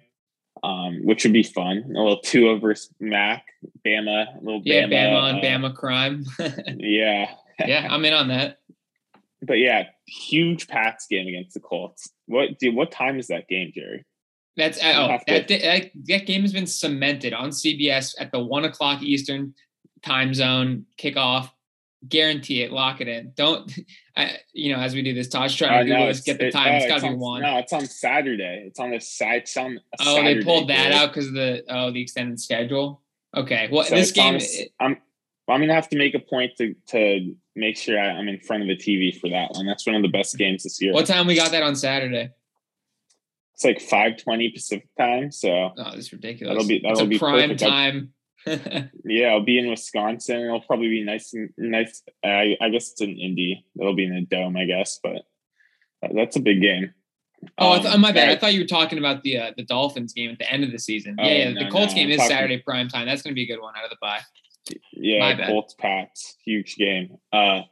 um, 0.62 1.00
which 1.04 1.24
would 1.24 1.32
be 1.32 1.42
fun. 1.42 1.84
A 1.96 1.98
little 1.98 2.20
Tua 2.20 2.52
over 2.52 2.74
Mac, 2.98 3.46
Bama, 3.86 4.36
a 4.36 4.44
little 4.44 4.62
yeah, 4.64 4.84
Bama, 4.84 4.92
Bama 4.92 5.22
on 5.22 5.34
uh, 5.34 5.40
Bama 5.40 5.74
crime. 5.74 6.24
yeah, 6.78 7.34
yeah, 7.58 7.88
I'm 7.90 8.04
in 8.04 8.12
on 8.12 8.28
that. 8.28 8.58
But 9.42 9.54
yeah, 9.54 9.86
huge 10.06 10.68
Pats 10.68 11.06
game 11.06 11.26
against 11.26 11.54
the 11.54 11.60
Colts. 11.60 12.10
What 12.26 12.58
dude? 12.58 12.74
What 12.74 12.92
time 12.92 13.18
is 13.18 13.28
that 13.28 13.48
game, 13.48 13.72
Jerry? 13.74 14.04
That's 14.56 14.78
oh, 14.82 15.18
that, 15.26 15.48
that, 15.48 15.90
that 16.04 16.26
game 16.26 16.42
has 16.42 16.52
been 16.52 16.66
cemented 16.66 17.32
on 17.32 17.50
CBS 17.50 18.14
at 18.18 18.32
the 18.32 18.40
one 18.40 18.64
o'clock 18.64 19.02
Eastern 19.02 19.54
time 20.02 20.34
zone 20.34 20.86
kickoff 20.98 21.50
guarantee 22.08 22.62
it, 22.62 22.72
lock 22.72 23.00
it 23.00 23.08
in. 23.08 23.32
Don't, 23.34 23.72
I, 24.16 24.38
you 24.52 24.74
know, 24.74 24.80
as 24.80 24.94
we 24.94 25.02
do 25.02 25.14
this, 25.14 25.28
Tosh 25.28 25.56
trying 25.56 25.86
to 25.86 25.92
do 25.92 25.98
no, 25.98 26.12
get 26.12 26.38
the 26.38 26.48
it, 26.48 26.52
time. 26.52 26.74
Oh, 26.74 26.76
it's 26.76 26.86
got 26.86 27.00
to 27.00 27.08
be 27.08 27.14
one. 27.14 27.42
No, 27.42 27.58
it's 27.58 27.72
on 27.72 27.86
Saturday. 27.86 28.64
It's 28.66 28.80
on 28.80 28.90
the 28.90 29.00
side. 29.00 29.42
It's 29.42 29.56
on. 29.56 29.80
oh, 30.00 30.16
Saturday 30.16 30.38
they 30.38 30.44
pulled 30.44 30.68
that 30.68 30.92
out 30.92 31.12
because 31.12 31.28
of 31.28 31.34
the 31.34 31.64
oh 31.68 31.90
the 31.90 32.02
extended 32.02 32.40
schedule. 32.40 33.02
Okay, 33.36 33.68
well 33.70 33.84
so 33.84 33.94
this 33.94 34.12
game. 34.12 34.36
A, 34.36 34.70
I'm 34.80 34.96
I'm 35.48 35.60
gonna 35.60 35.74
have 35.74 35.88
to 35.90 35.96
make 35.96 36.14
a 36.14 36.18
point 36.18 36.52
to 36.58 36.74
to 36.88 37.34
make 37.54 37.76
sure 37.76 37.98
I, 37.98 38.10
I'm 38.10 38.28
in 38.28 38.40
front 38.40 38.62
of 38.62 38.68
the 38.68 38.76
TV 38.76 39.18
for 39.18 39.28
that 39.30 39.52
one. 39.52 39.66
That's 39.66 39.86
one 39.86 39.96
of 39.96 40.02
the 40.02 40.08
best 40.08 40.36
games 40.36 40.62
this 40.62 40.80
year. 40.80 40.92
What 40.92 41.06
time 41.06 41.26
we 41.26 41.34
got 41.34 41.50
that 41.52 41.62
on 41.62 41.76
Saturday? 41.76 42.30
It's 43.54 43.64
like 43.64 43.80
five 43.80 44.16
twenty 44.16 44.50
Pacific 44.50 44.88
time. 44.98 45.30
So 45.30 45.72
oh, 45.76 45.90
this 45.94 46.06
is 46.06 46.12
ridiculous. 46.12 46.54
That'll 46.54 46.68
be 46.68 46.80
that'll 46.82 47.06
be 47.06 47.18
prime 47.18 47.50
perfect. 47.50 47.60
time 47.60 48.12
yeah, 49.04 49.28
I'll 49.28 49.44
be 49.44 49.58
in 49.58 49.68
Wisconsin. 49.68 50.44
It'll 50.44 50.60
probably 50.60 50.88
be 50.88 51.04
nice 51.04 51.32
and 51.34 51.50
nice. 51.58 52.02
I, 52.24 52.56
I 52.60 52.68
guess 52.70 52.92
it's 52.92 53.00
an 53.00 53.10
indie. 53.10 53.64
It'll 53.78 53.94
be 53.94 54.06
in 54.06 54.14
a 54.14 54.22
dome, 54.22 54.56
I 54.56 54.64
guess, 54.64 54.98
but 55.02 55.22
that's 56.14 56.36
a 56.36 56.40
big 56.40 56.60
game. 56.60 56.94
Oh, 57.58 57.74
um, 57.74 57.82
th- 57.82 57.98
my 57.98 58.12
bad. 58.12 58.28
I 58.28 58.36
thought 58.36 58.54
you 58.54 58.60
were 58.60 58.66
talking 58.66 58.98
about 58.98 59.22
the 59.22 59.38
uh, 59.38 59.52
the 59.56 59.64
Dolphins 59.64 60.12
game 60.12 60.30
at 60.30 60.38
the 60.38 60.50
end 60.50 60.64
of 60.64 60.72
the 60.72 60.78
season. 60.78 61.16
Oh, 61.18 61.26
yeah, 61.26 61.34
yeah 61.34 61.50
no, 61.52 61.64
the 61.64 61.70
Colts 61.70 61.92
no, 61.92 61.96
game 61.96 62.06
I'm 62.06 62.12
is 62.12 62.16
talking, 62.18 62.36
Saturday 62.36 62.58
prime 62.58 62.88
time. 62.88 63.06
That's 63.06 63.22
going 63.22 63.32
to 63.32 63.34
be 63.34 63.44
a 63.44 63.46
good 63.46 63.62
one 63.62 63.74
out 63.76 63.84
of 63.84 63.90
the 63.90 63.96
bye. 64.00 64.20
Yeah, 64.92 65.46
Colts 65.46 65.74
Pats, 65.74 66.36
huge 66.44 66.76
game. 66.76 67.16
Uh, 67.32 67.62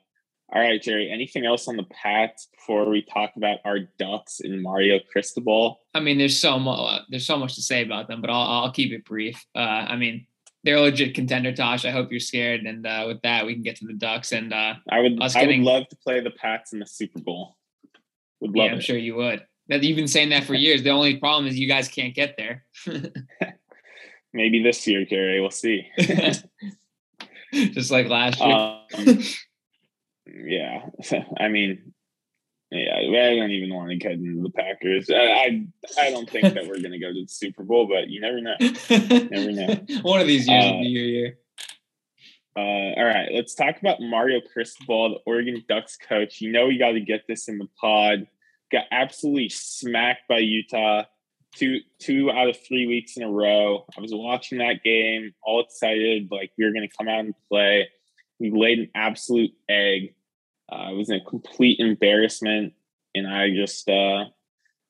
all 0.50 0.62
right, 0.62 0.80
Jerry. 0.80 1.10
Anything 1.10 1.44
else 1.44 1.68
on 1.68 1.76
the 1.76 1.84
Pats 1.84 2.48
before 2.56 2.88
we 2.88 3.02
talk 3.02 3.32
about 3.36 3.58
our 3.66 3.80
Ducks 3.98 4.40
and 4.40 4.62
Mario 4.62 4.98
Cristobal? 5.12 5.80
I 5.94 6.00
mean, 6.00 6.16
there's 6.16 6.40
so 6.40 6.58
much. 6.58 7.02
There's 7.10 7.26
so 7.26 7.36
much 7.36 7.54
to 7.56 7.62
say 7.62 7.82
about 7.82 8.08
them, 8.08 8.22
but 8.22 8.30
I'll 8.30 8.64
I'll 8.64 8.72
keep 8.72 8.92
it 8.92 9.04
brief. 9.04 9.44
Uh, 9.54 9.58
I 9.58 9.96
mean, 9.96 10.26
they're 10.68 10.76
a 10.76 10.82
legit 10.82 11.14
contender, 11.14 11.50
Tosh. 11.50 11.86
I 11.86 11.90
hope 11.90 12.10
you're 12.10 12.20
scared. 12.20 12.66
And 12.66 12.86
uh, 12.86 13.04
with 13.06 13.22
that, 13.22 13.46
we 13.46 13.54
can 13.54 13.62
get 13.62 13.76
to 13.76 13.86
the 13.86 13.94
Ducks. 13.94 14.32
And 14.32 14.52
uh, 14.52 14.74
I 14.90 15.00
would, 15.00 15.18
I 15.18 15.28
getting, 15.28 15.64
would 15.64 15.72
love 15.72 15.88
to 15.88 15.96
play 15.96 16.20
the 16.20 16.30
Pats 16.30 16.74
in 16.74 16.78
the 16.78 16.86
Super 16.86 17.20
Bowl. 17.20 17.56
Would 18.40 18.54
love 18.54 18.66
yeah, 18.66 18.72
I'm 18.72 18.78
it. 18.78 18.82
sure 18.82 18.98
you 18.98 19.14
would. 19.16 19.46
You've 19.68 19.96
been 19.96 20.08
saying 20.08 20.28
that 20.28 20.44
for 20.44 20.52
years. 20.66 20.82
The 20.82 20.90
only 20.90 21.16
problem 21.16 21.46
is 21.46 21.58
you 21.58 21.68
guys 21.68 21.88
can't 21.88 22.14
get 22.14 22.36
there. 22.36 22.66
Maybe 24.34 24.62
this 24.62 24.86
year, 24.86 25.06
Gary. 25.06 25.40
We'll 25.40 25.50
see. 25.50 25.88
Just 27.54 27.90
like 27.90 28.08
last 28.08 28.38
year. 28.38 28.54
Um, 28.54 29.22
yeah. 30.26 30.82
I 31.40 31.48
mean, 31.48 31.94
yeah, 32.70 32.96
I 32.96 33.36
don't 33.36 33.50
even 33.50 33.74
want 33.74 33.90
to 33.90 33.96
get 33.96 34.12
into 34.12 34.42
the 34.42 34.50
Packers. 34.50 35.10
I 35.10 35.14
I, 35.16 35.66
I 35.98 36.10
don't 36.10 36.28
think 36.28 36.54
that 36.54 36.66
we're 36.66 36.80
going 36.80 36.92
to 36.92 36.98
go 36.98 37.12
to 37.12 37.22
the 37.22 37.28
Super 37.28 37.64
Bowl, 37.64 37.88
but 37.88 38.08
you 38.08 38.20
never 38.20 38.40
know. 38.40 38.56
never 39.30 39.52
know. 39.52 40.00
One 40.02 40.20
of 40.20 40.26
these 40.26 40.46
years 40.46 40.64
uh, 40.64 40.72
will 40.72 40.82
be 40.82 40.88
your 40.88 41.04
year. 41.04 41.38
Uh, 42.56 42.94
all 42.98 43.04
right, 43.04 43.28
let's 43.32 43.54
talk 43.54 43.78
about 43.80 44.00
Mario 44.00 44.40
Cristobal, 44.52 45.10
the 45.10 45.20
Oregon 45.26 45.64
Ducks 45.68 45.96
coach. 45.96 46.40
You 46.40 46.52
know 46.52 46.66
we 46.66 46.76
got 46.76 46.92
to 46.92 47.00
get 47.00 47.22
this 47.28 47.48
in 47.48 47.58
the 47.58 47.68
pod. 47.80 48.26
Got 48.70 48.84
absolutely 48.90 49.48
smacked 49.48 50.28
by 50.28 50.38
Utah 50.38 51.04
two 51.54 51.80
two 51.98 52.30
out 52.30 52.48
of 52.48 52.58
three 52.66 52.86
weeks 52.86 53.16
in 53.16 53.22
a 53.22 53.30
row. 53.30 53.84
I 53.96 54.00
was 54.00 54.12
watching 54.12 54.58
that 54.58 54.82
game, 54.82 55.32
all 55.42 55.62
excited, 55.62 56.28
like 56.30 56.52
we 56.58 56.64
were 56.64 56.72
going 56.72 56.88
to 56.88 56.96
come 56.96 57.08
out 57.08 57.20
and 57.20 57.34
play. 57.50 57.88
We 58.38 58.50
laid 58.50 58.78
an 58.78 58.90
absolute 58.94 59.52
egg. 59.68 60.14
Uh, 60.70 60.90
it 60.90 60.96
was 60.96 61.10
a 61.10 61.20
complete 61.20 61.80
embarrassment, 61.80 62.74
and 63.14 63.26
I 63.26 63.50
just 63.54 63.88
uh, 63.88 64.24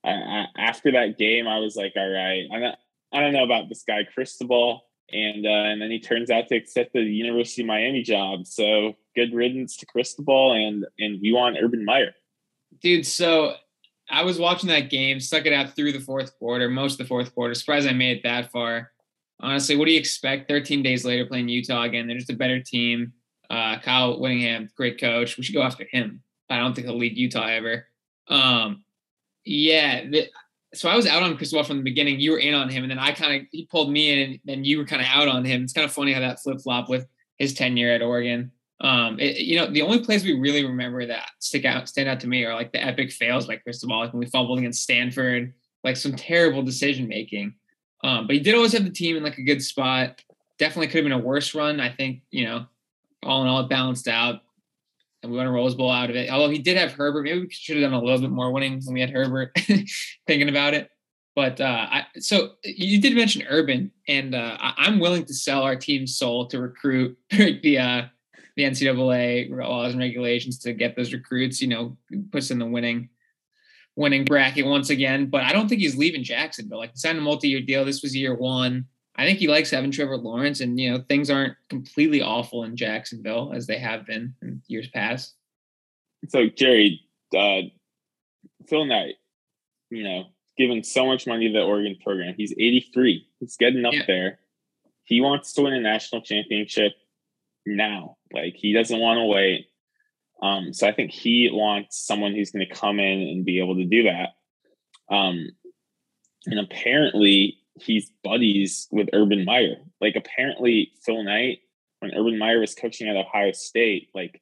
I, 0.04 0.10
I, 0.10 0.46
after 0.56 0.92
that 0.92 1.18
game, 1.18 1.46
I 1.46 1.58
was 1.58 1.76
like, 1.76 1.92
all 1.96 2.10
right, 2.10 2.44
I 2.52 2.58
don't, 2.58 2.76
I 3.12 3.20
don't 3.20 3.32
know 3.32 3.44
about 3.44 3.68
this 3.68 3.84
guy 3.86 4.04
Cristobal, 4.12 4.82
and 5.10 5.46
uh, 5.46 5.48
and 5.48 5.80
then 5.80 5.90
he 5.90 6.00
turns 6.00 6.30
out 6.30 6.48
to 6.48 6.56
accept 6.56 6.92
the 6.92 7.02
University 7.02 7.62
of 7.62 7.68
Miami 7.68 8.02
job. 8.02 8.46
So 8.46 8.94
good 9.14 9.32
riddance 9.32 9.76
to 9.78 9.86
Cristobal, 9.86 10.52
and 10.52 10.84
and 10.98 11.20
we 11.22 11.32
want 11.32 11.56
Urban 11.60 11.84
Meyer. 11.84 12.14
Dude, 12.80 13.06
so 13.06 13.54
I 14.10 14.24
was 14.24 14.38
watching 14.38 14.68
that 14.68 14.90
game, 14.90 15.20
stuck 15.20 15.46
it 15.46 15.52
out 15.52 15.74
through 15.74 15.92
the 15.92 16.00
fourth 16.00 16.38
quarter, 16.38 16.68
most 16.68 16.94
of 16.94 16.98
the 16.98 17.06
fourth 17.06 17.34
quarter. 17.34 17.54
Surprised 17.54 17.88
I 17.88 17.92
made 17.92 18.18
it 18.18 18.22
that 18.24 18.50
far. 18.50 18.92
Honestly, 19.40 19.76
what 19.76 19.86
do 19.86 19.92
you 19.92 20.00
expect? 20.00 20.48
13 20.48 20.82
days 20.82 21.04
later, 21.04 21.24
playing 21.24 21.48
Utah 21.48 21.82
again. 21.82 22.06
They're 22.06 22.16
just 22.16 22.30
a 22.30 22.36
better 22.36 22.60
team. 22.60 23.12
Uh, 23.50 23.78
Kyle 23.80 24.20
Whittingham, 24.20 24.68
great 24.76 25.00
coach. 25.00 25.36
We 25.36 25.44
should 25.44 25.54
go 25.54 25.62
after 25.62 25.86
him. 25.90 26.22
I 26.50 26.58
don't 26.58 26.74
think 26.74 26.86
he'll 26.86 26.98
lead 26.98 27.16
Utah 27.16 27.46
ever. 27.46 27.86
Um, 28.28 28.84
yeah. 29.44 30.04
The, 30.04 30.28
so 30.74 30.88
I 30.88 30.96
was 30.96 31.06
out 31.06 31.22
on 31.22 31.36
Cristobal 31.36 31.64
from 31.64 31.78
the 31.78 31.82
beginning. 31.82 32.20
You 32.20 32.32
were 32.32 32.38
in 32.38 32.54
on 32.54 32.68
him, 32.68 32.84
and 32.84 32.90
then 32.90 32.98
I 32.98 33.12
kind 33.12 33.40
of 33.40 33.46
he 33.50 33.66
pulled 33.66 33.90
me 33.90 34.12
in, 34.12 34.30
and 34.30 34.40
then 34.44 34.64
you 34.64 34.78
were 34.78 34.84
kind 34.84 35.00
of 35.00 35.08
out 35.08 35.28
on 35.28 35.44
him. 35.44 35.62
It's 35.62 35.72
kind 35.72 35.84
of 35.84 35.92
funny 35.92 36.12
how 36.12 36.20
that 36.20 36.40
flip 36.40 36.60
flop 36.60 36.88
with 36.88 37.06
his 37.38 37.54
tenure 37.54 37.90
at 37.90 38.02
Oregon. 38.02 38.50
Um, 38.80 39.18
it, 39.18 39.38
you 39.38 39.56
know, 39.56 39.66
the 39.66 39.82
only 39.82 40.04
plays 40.04 40.24
we 40.24 40.38
really 40.38 40.64
remember 40.64 41.04
that 41.06 41.30
stick 41.40 41.64
out, 41.64 41.88
stand 41.88 42.08
out 42.08 42.20
to 42.20 42.28
me 42.28 42.44
are 42.44 42.54
like 42.54 42.72
the 42.72 42.84
epic 42.84 43.10
fails 43.10 43.46
by 43.46 43.56
Cristobal, 43.56 43.98
like 43.98 44.12
when 44.12 44.20
we 44.20 44.26
fumbled 44.26 44.58
against 44.58 44.82
Stanford, 44.82 45.52
like 45.82 45.96
some 45.96 46.14
terrible 46.14 46.62
decision 46.62 47.08
making. 47.08 47.54
Um, 48.04 48.26
but 48.26 48.34
he 48.34 48.40
did 48.40 48.54
always 48.54 48.72
have 48.72 48.84
the 48.84 48.90
team 48.90 49.16
in 49.16 49.24
like 49.24 49.38
a 49.38 49.42
good 49.42 49.62
spot. 49.62 50.22
Definitely 50.58 50.88
could 50.88 50.96
have 50.96 51.04
been 51.04 51.12
a 51.12 51.18
worse 51.18 51.54
run. 51.54 51.80
I 51.80 51.90
think, 51.90 52.22
you 52.30 52.44
know, 52.44 52.66
all 53.22 53.42
in 53.42 53.48
all, 53.48 53.60
it 53.60 53.68
balanced 53.68 54.08
out 54.08 54.40
and 55.22 55.32
we 55.32 55.38
won 55.38 55.46
a 55.46 55.52
Rose 55.52 55.74
Bowl 55.74 55.90
out 55.90 56.10
of 56.10 56.16
it. 56.16 56.30
Although 56.30 56.50
he 56.50 56.58
did 56.58 56.76
have 56.76 56.92
Herbert, 56.92 57.24
maybe 57.24 57.40
we 57.40 57.50
should 57.50 57.76
have 57.76 57.90
done 57.90 58.00
a 58.00 58.02
little 58.02 58.20
bit 58.20 58.30
more 58.30 58.52
winning 58.52 58.80
when 58.84 58.94
we 58.94 59.00
had 59.00 59.10
Herbert. 59.10 59.52
thinking 60.26 60.48
about 60.48 60.74
it, 60.74 60.90
but 61.38 61.60
uh, 61.60 61.86
I, 61.90 62.06
so 62.18 62.54
you 62.64 63.00
did 63.00 63.14
mention 63.14 63.46
Urban, 63.48 63.92
and 64.08 64.34
uh, 64.34 64.56
I, 64.58 64.88
am 64.88 64.98
willing 64.98 65.24
to 65.24 65.34
sell 65.34 65.62
our 65.62 65.76
team's 65.76 66.16
soul 66.16 66.46
to 66.46 66.60
recruit 66.60 67.16
the 67.30 67.78
uh, 67.78 68.02
the 68.56 68.64
NCAA 68.64 69.48
laws 69.50 69.92
and 69.92 70.00
regulations 70.00 70.58
to 70.60 70.72
get 70.72 70.96
those 70.96 71.12
recruits. 71.12 71.62
You 71.62 71.68
know, 71.68 71.96
puts 72.32 72.50
in 72.50 72.58
the 72.58 72.66
winning 72.66 73.08
winning 73.94 74.24
bracket 74.24 74.66
once 74.66 74.90
again. 74.90 75.26
But 75.26 75.44
I 75.44 75.52
don't 75.52 75.68
think 75.68 75.80
he's 75.80 75.96
leaving 75.96 76.24
Jacksonville. 76.24 76.78
Like, 76.78 76.90
signed 76.94 77.18
a 77.18 77.20
multi-year 77.20 77.60
deal. 77.60 77.84
This 77.84 78.02
was 78.02 78.16
year 78.16 78.34
one. 78.34 78.86
I 79.18 79.24
think 79.24 79.40
he 79.40 79.48
likes 79.48 79.70
having 79.70 79.90
Trevor 79.90 80.16
Lawrence, 80.16 80.60
and 80.60 80.78
you 80.78 80.90
know 80.90 81.04
things 81.08 81.28
aren't 81.28 81.56
completely 81.68 82.22
awful 82.22 82.62
in 82.62 82.76
Jacksonville 82.76 83.52
as 83.52 83.66
they 83.66 83.78
have 83.78 84.06
been 84.06 84.34
in 84.40 84.62
years 84.68 84.88
past. 84.88 85.34
So 86.28 86.46
Jerry, 86.46 87.00
uh, 87.36 87.62
Phil 88.68 88.84
Knight, 88.84 89.16
you 89.90 90.04
know, 90.04 90.26
given 90.56 90.84
so 90.84 91.04
much 91.04 91.26
money 91.26 91.48
to 91.48 91.52
the 91.52 91.64
Oregon 91.64 91.96
program. 92.02 92.34
He's 92.36 92.52
83. 92.52 93.26
He's 93.40 93.56
getting 93.56 93.84
up 93.84 93.92
yeah. 93.92 94.02
there. 94.06 94.38
He 95.04 95.20
wants 95.20 95.52
to 95.54 95.62
win 95.62 95.74
a 95.74 95.80
national 95.80 96.22
championship 96.22 96.92
now. 97.66 98.16
Like 98.32 98.54
he 98.56 98.72
doesn't 98.72 98.98
want 98.98 99.18
to 99.18 99.24
wait. 99.24 99.66
Um, 100.42 100.72
so 100.72 100.86
I 100.86 100.92
think 100.92 101.10
he 101.10 101.50
wants 101.52 101.98
someone 101.98 102.34
who's 102.34 102.52
going 102.52 102.66
to 102.66 102.74
come 102.74 103.00
in 103.00 103.20
and 103.20 103.44
be 103.44 103.58
able 103.58 103.76
to 103.76 103.84
do 103.84 104.04
that. 104.04 104.30
Um, 105.12 105.48
and 106.46 106.60
apparently 106.60 107.57
he's 107.80 108.10
buddies 108.24 108.88
with 108.90 109.08
Urban 109.12 109.44
Meyer. 109.44 109.76
Like 110.00 110.14
apparently 110.16 110.92
Phil 111.04 111.22
Knight, 111.22 111.58
when 112.00 112.14
Urban 112.14 112.38
Meyer 112.38 112.60
was 112.60 112.74
coaching 112.74 113.08
at 113.08 113.16
Ohio 113.16 113.52
State, 113.52 114.08
like 114.14 114.40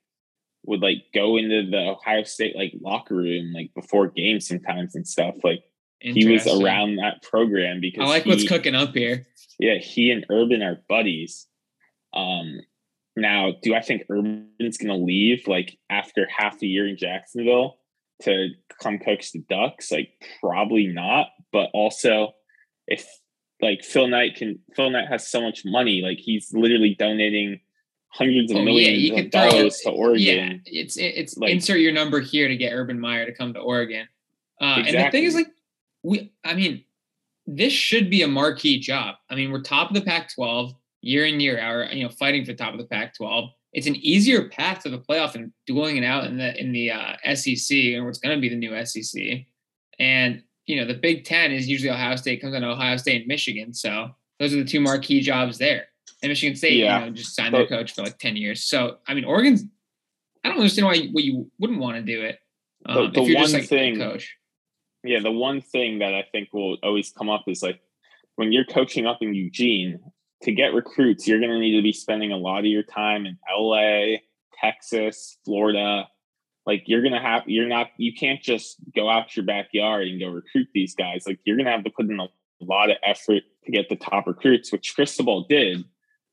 would 0.64 0.81
like 0.81 1.05
go 1.14 1.37
into 1.37 1.69
the 1.71 1.78
Ohio 1.78 2.25
State 2.25 2.57
like 2.57 2.73
locker 2.81 3.14
room 3.14 3.52
like 3.52 3.71
before 3.75 4.09
games 4.09 4.49
sometimes 4.49 4.95
and 4.95 5.07
stuff. 5.07 5.37
Like 5.45 5.62
he 6.00 6.31
was 6.31 6.47
around 6.47 6.97
that 6.97 7.23
program 7.23 7.81
because 7.81 8.05
I 8.05 8.12
like 8.12 8.25
he, 8.25 8.31
what's 8.31 8.49
cooking 8.49 8.75
up 8.75 8.95
here. 8.95 9.26
Yeah, 9.59 9.78
he 9.78 10.11
and 10.11 10.26
Urban 10.31 10.62
are 10.62 10.83
buddies. 10.88 11.47
Um, 12.12 12.61
now, 13.16 13.52
do 13.62 13.75
I 13.75 13.81
think 13.81 14.02
Urban's 14.11 14.76
going 14.76 14.88
to 14.88 15.05
leave 15.05 15.47
like 15.47 15.78
after 15.88 16.28
half 16.28 16.62
a 16.62 16.66
year 16.66 16.87
in 16.87 16.97
Jacksonville 16.99 17.78
to 18.23 18.49
come 18.83 18.99
coach 18.99 19.33
the 19.33 19.43
Ducks? 19.49 19.90
Like, 19.90 20.11
probably 20.40 20.87
not. 20.87 21.28
But 21.52 21.71
also, 21.73 22.35
if 22.87 23.07
like 23.60 23.84
Phil 23.84 24.08
Knight 24.08 24.36
can, 24.36 24.58
Phil 24.75 24.90
Knight 24.90 25.08
has 25.08 25.26
so 25.26 25.40
much 25.40 25.62
money, 25.64 26.02
like 26.02 26.18
he's 26.18 26.52
literally 26.52 26.94
donating 26.98 27.60
hundreds 28.08 28.50
of 28.50 28.58
oh, 28.58 28.64
millions 28.64 29.02
yeah, 29.02 29.20
of 29.20 29.30
dollars 29.30 29.82
throw, 29.82 29.92
to 29.92 29.98
Oregon. 29.98 30.62
Yeah, 30.66 30.82
it's 30.82 30.96
it's 30.96 31.36
like, 31.36 31.50
insert 31.50 31.80
your 31.80 31.92
number 31.92 32.20
here 32.20 32.48
to 32.48 32.56
get 32.56 32.72
Urban 32.72 32.98
Meyer 32.98 33.26
to 33.26 33.32
come 33.32 33.54
to 33.54 33.60
Oregon. 33.60 34.08
Uh, 34.60 34.76
exactly. 34.78 34.96
And 34.96 35.06
the 35.06 35.10
thing 35.10 35.25
is, 35.25 35.34
like, 35.34 35.48
we, 36.02 36.32
I 36.44 36.54
mean, 36.54 36.84
this 37.46 37.72
should 37.72 38.10
be 38.10 38.22
a 38.22 38.28
marquee 38.28 38.78
job. 38.78 39.16
I 39.30 39.34
mean, 39.34 39.52
we're 39.52 39.62
top 39.62 39.90
of 39.90 39.94
the 39.94 40.00
Pac-12 40.00 40.75
year 41.02 41.26
in 41.26 41.40
year 41.40 41.58
out, 41.58 41.92
you 41.94 42.04
know, 42.04 42.10
fighting 42.10 42.44
for 42.44 42.54
top 42.54 42.72
of 42.72 42.78
the 42.78 42.86
Pac-12. 42.86 43.50
It's 43.72 43.86
an 43.86 43.96
easier 43.96 44.48
path 44.48 44.82
to 44.82 44.88
the 44.88 44.98
playoff 44.98 45.34
and 45.34 45.52
dueling 45.66 45.98
it 45.98 46.04
out 46.04 46.25
in 46.25 46.38
the 46.38 46.58
in 46.58 46.72
the 46.72 46.92
uh, 46.92 47.34
SEC 47.34 47.76
and 47.76 48.06
what's 48.06 48.18
going 48.18 48.34
to 48.34 48.40
be 48.40 48.48
the 48.48 48.56
new 48.56 48.84
SEC. 48.86 49.44
And 49.98 50.42
you 50.66 50.76
know, 50.76 50.85
the 50.85 50.94
Big 50.94 51.25
Ten 51.25 51.52
is 51.52 51.68
usually 51.68 51.90
Ohio 51.90 52.16
State 52.16 52.40
comes 52.40 52.54
on 52.54 52.64
Ohio 52.64 52.96
State 52.96 53.23
and 53.23 53.28
Michigan, 53.28 53.73
so 53.73 54.11
those 54.38 54.52
are 54.52 54.56
the 54.56 54.64
two 54.64 54.80
marquee 54.80 55.20
jobs 55.20 55.58
there. 55.58 55.87
And 56.23 56.30
Michigan 56.30 56.56
State, 56.56 56.75
yeah. 56.75 57.00
you 57.00 57.06
know, 57.06 57.12
just 57.12 57.35
signed 57.35 57.54
their 57.54 57.66
coach 57.66 57.94
for 57.94 58.02
like 58.02 58.18
ten 58.18 58.37
years. 58.37 58.64
So 58.64 58.99
I 59.06 59.14
mean, 59.14 59.25
Oregon's. 59.25 59.64
I 60.44 60.49
don't 60.49 60.58
understand 60.58 60.87
why 60.87 60.94
you, 60.94 61.12
what 61.12 61.25
you 61.25 61.50
wouldn't 61.58 61.80
want 61.80 61.96
to 61.96 62.02
do 62.02 62.23
it. 62.23 62.38
Um, 62.85 63.11
the, 63.12 63.25
the 63.25 63.35
one 63.35 63.52
like 63.52 63.64
thing, 63.64 63.96
coach. 63.96 64.37
Yeah, 65.02 65.18
the 65.20 65.32
one 65.32 65.61
thing 65.61 65.99
that 65.99 66.14
I 66.14 66.25
think 66.30 66.50
will 66.52 66.76
always 66.85 67.11
come 67.11 67.28
up 67.28 67.44
is 67.49 67.64
like 67.64 67.80
when 68.37 68.52
you're 68.52 68.64
coaching 68.64 69.06
up 69.06 69.18
in 69.23 69.35
Eugene, 69.35 69.99
to 70.42 70.52
get 70.52 70.75
recruits, 70.75 71.26
you're 71.26 71.38
going 71.38 71.50
to 71.50 71.58
need 71.58 71.76
to 71.76 71.82
be 71.82 71.92
spending 71.92 72.32
a 72.32 72.37
lot 72.37 72.61
of 72.61 72.66
your 72.66 72.82
time 72.82 73.26
in 73.26 73.38
LA, 73.50 74.18
Texas, 74.61 75.38
Florida. 75.44 76.08
Like 76.66 76.85
you're 76.87 77.02
going 77.02 77.14
to 77.14 77.20
have, 77.20 77.42
you're 77.46 77.68
not, 77.68 77.88
you 77.96 78.12
can't 78.12 78.42
just 78.42 78.76
go 78.94 79.08
out 79.08 79.30
to 79.30 79.40
your 79.40 79.46
backyard 79.46 80.08
and 80.08 80.20
go 80.20 80.28
recruit 80.28 80.68
these 80.75 80.94
guys. 80.94 81.25
Like 81.26 81.38
you're 81.44 81.56
going 81.56 81.66
to 81.66 81.73
have 81.73 81.85
to 81.85 81.90
put 81.90 82.06
in 82.06 82.18
a 82.18 82.28
lot 82.61 82.90
of 82.90 82.96
effort 83.04 83.42
to 83.64 83.73
get 83.73 83.88
the 83.88 83.96
top 83.96 84.26
recruits, 84.26 84.73
which 84.73 84.94
Cristobal 84.94 85.46
did. 85.49 85.85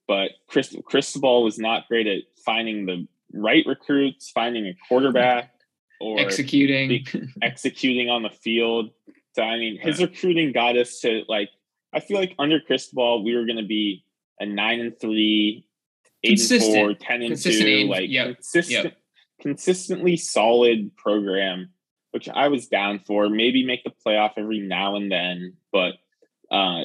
But 0.08 0.32
Chris, 0.48 0.76
Cristobal 0.86 1.44
was 1.44 1.60
not 1.60 1.88
great 1.88 2.08
at 2.08 2.24
finding 2.46 2.86
the 2.86 3.08
right 3.34 3.64
recruits, 3.66 4.30
finding 4.32 4.66
a 4.68 4.76
quarterback, 4.88 5.52
or 6.02 6.20
executing, 6.20 7.06
executing 7.42 8.10
on 8.10 8.24
the 8.24 8.30
field. 8.30 8.90
So 9.34 9.44
I 9.44 9.58
mean, 9.58 9.80
his 9.80 10.02
recruiting 10.02 10.52
got 10.52 10.78
us 10.78 11.00
to 11.02 11.24
like 11.30 11.50
I 11.94 12.00
feel 12.00 12.18
like 12.18 12.36
under 12.40 12.60
Cristobal, 12.60 13.24
we 13.24 13.36
were 13.36 13.46
going 13.46 13.58
to 13.58 13.66
be 13.66 14.04
a 14.40 14.46
nine 14.46 14.80
and 14.80 15.00
three, 15.00 15.66
eight 16.24 16.38
consistent. 16.38 16.76
and 16.76 16.98
four, 16.98 17.08
10 17.08 17.22
and 17.22 17.32
consistent 17.32 17.66
two, 17.66 17.88
like 17.88 18.10
yep. 18.10 18.36
consistent, 18.36 18.86
yep. 18.86 18.98
Consistently 19.44 20.16
solid 20.16 20.96
program, 20.96 21.70
which 22.12 22.30
I 22.30 22.48
was 22.48 22.68
down 22.68 23.00
for. 23.06 23.30
Maybe 23.30 23.66
make 23.66 23.84
the 23.84 23.92
playoff 24.06 24.32
every 24.38 24.60
now 24.60 24.96
and 24.96 25.12
then, 25.12 25.58
but 25.72 25.96
uh, 26.50 26.84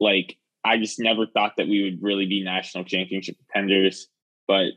like 0.00 0.36
I 0.64 0.76
just 0.78 0.98
never 0.98 1.26
thought 1.26 1.52
that 1.56 1.68
we 1.68 1.84
would 1.84 2.02
really 2.02 2.26
be 2.26 2.42
national 2.42 2.84
championship 2.84 3.36
contenders. 3.38 4.08
But 4.48 4.72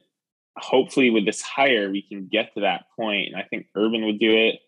hopefully, 0.55 1.09
with 1.09 1.25
this 1.25 1.41
hire, 1.41 1.89
we 1.89 2.03
can 2.03 2.27
get 2.31 2.53
to 2.53 2.61
that 2.61 2.85
point, 2.95 3.33
and 3.33 3.35
I 3.35 3.43
think 3.43 3.65
Urban 3.75 4.05
would 4.05 4.19
do 4.19 4.31
it. 4.31 4.59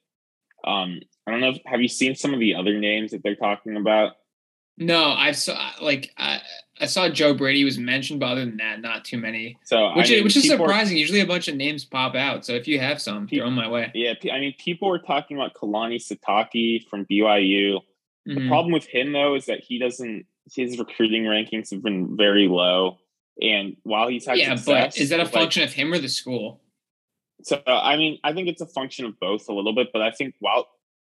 Um, 0.65 0.99
I 1.25 1.31
don't 1.31 1.41
know. 1.41 1.49
If, 1.51 1.59
have 1.65 1.81
you 1.81 1.87
seen 1.87 2.15
some 2.15 2.33
of 2.33 2.39
the 2.39 2.55
other 2.55 2.77
names 2.79 3.11
that 3.11 3.21
they're 3.23 3.35
talking 3.35 3.77
about? 3.77 4.13
No, 4.77 5.11
I've 5.11 5.37
saw 5.37 5.71
like 5.81 6.09
I, 6.17 6.41
I 6.79 6.85
saw 6.85 7.09
Joe 7.09 7.33
Brady 7.33 7.63
was 7.63 7.77
mentioned, 7.77 8.19
but 8.19 8.27
other 8.27 8.45
than 8.45 8.57
that, 8.57 8.81
not 8.81 9.03
too 9.03 9.17
many. 9.17 9.57
So 9.63 9.93
which 9.95 10.07
I 10.07 10.09
mean, 10.09 10.17
is, 10.19 10.23
which 10.23 10.37
is 10.37 10.47
surprising. 10.47 10.95
Are, 10.95 10.99
Usually, 10.99 11.19
a 11.19 11.25
bunch 11.25 11.47
of 11.47 11.55
names 11.55 11.83
pop 11.85 12.15
out. 12.15 12.45
So 12.45 12.53
if 12.53 12.67
you 12.67 12.79
have 12.79 13.01
some, 13.01 13.27
pe- 13.27 13.37
throw 13.37 13.45
them 13.45 13.55
my 13.55 13.69
way. 13.69 13.91
Yeah, 13.93 14.13
I 14.31 14.39
mean, 14.39 14.55
people 14.57 14.89
were 14.89 14.99
talking 14.99 15.37
about 15.37 15.53
Kalani 15.53 15.97
Sitake 15.97 16.87
from 16.87 17.05
BYU. 17.05 17.75
Mm-hmm. 17.75 18.35
The 18.35 18.47
problem 18.47 18.71
with 18.71 18.85
him 18.85 19.11
though 19.11 19.35
is 19.35 19.45
that 19.45 19.61
he 19.61 19.79
doesn't. 19.79 20.25
His 20.51 20.79
recruiting 20.79 21.23
rankings 21.23 21.69
have 21.69 21.83
been 21.83 22.17
very 22.17 22.47
low, 22.47 22.97
and 23.39 23.77
while 23.83 24.07
he's 24.07 24.25
had 24.25 24.39
yeah, 24.39 24.55
success, 24.55 24.95
but 24.95 24.97
is 24.97 25.09
that 25.09 25.19
a 25.19 25.25
function 25.25 25.61
like, 25.61 25.69
of 25.69 25.75
him 25.75 25.93
or 25.93 25.99
the 25.99 26.09
school? 26.09 26.59
So 27.43 27.61
I 27.67 27.97
mean, 27.97 28.19
I 28.23 28.33
think 28.33 28.47
it's 28.47 28.61
a 28.61 28.65
function 28.65 29.05
of 29.05 29.19
both 29.19 29.47
a 29.47 29.53
little 29.53 29.75
bit, 29.75 29.89
but 29.93 30.01
I 30.01 30.09
think 30.11 30.33
while 30.39 30.67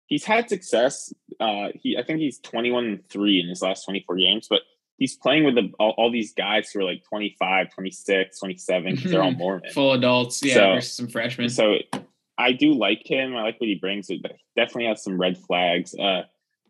he's 0.07 0.24
had 0.24 0.50
success. 0.50 1.13
Uh, 1.39 1.67
he 1.75 1.97
I 1.97 2.03
think 2.03 2.19
he's 2.19 2.39
21 2.39 2.86
and 2.86 3.09
three 3.09 3.39
in 3.39 3.47
his 3.47 3.62
last 3.62 3.86
24 3.86 4.15
games, 4.15 4.47
but 4.50 4.62
he's 4.98 5.16
playing 5.16 5.44
with 5.44 5.56
the, 5.56 5.72
all, 5.80 5.94
all, 5.98 6.12
these 6.12 6.34
guys 6.34 6.72
who 6.72 6.80
are 6.80 6.84
like 6.84 7.04
25, 7.08 7.74
26, 7.74 8.39
27 8.39 8.96
because 8.96 9.12
they're 9.12 9.24
all 9.24 9.32
Mormon. 9.32 9.70
Full 9.72 9.94
adults, 9.94 10.44
yeah, 10.44 10.54
so, 10.54 10.74
versus 10.74 10.94
some 10.94 11.08
freshmen. 11.08 11.50
So 11.50 11.75
I 12.38 12.51
do 12.51 12.74
like 12.74 13.01
him. 13.06 13.36
I 13.36 13.44
like 13.44 13.60
what 13.60 13.68
he 13.68 13.75
brings. 13.75 14.10
It 14.10 14.22
definitely 14.56 14.86
has 14.86 15.04
some 15.04 15.20
red 15.20 15.38
flags. 15.38 15.94
Uh, 15.96 16.24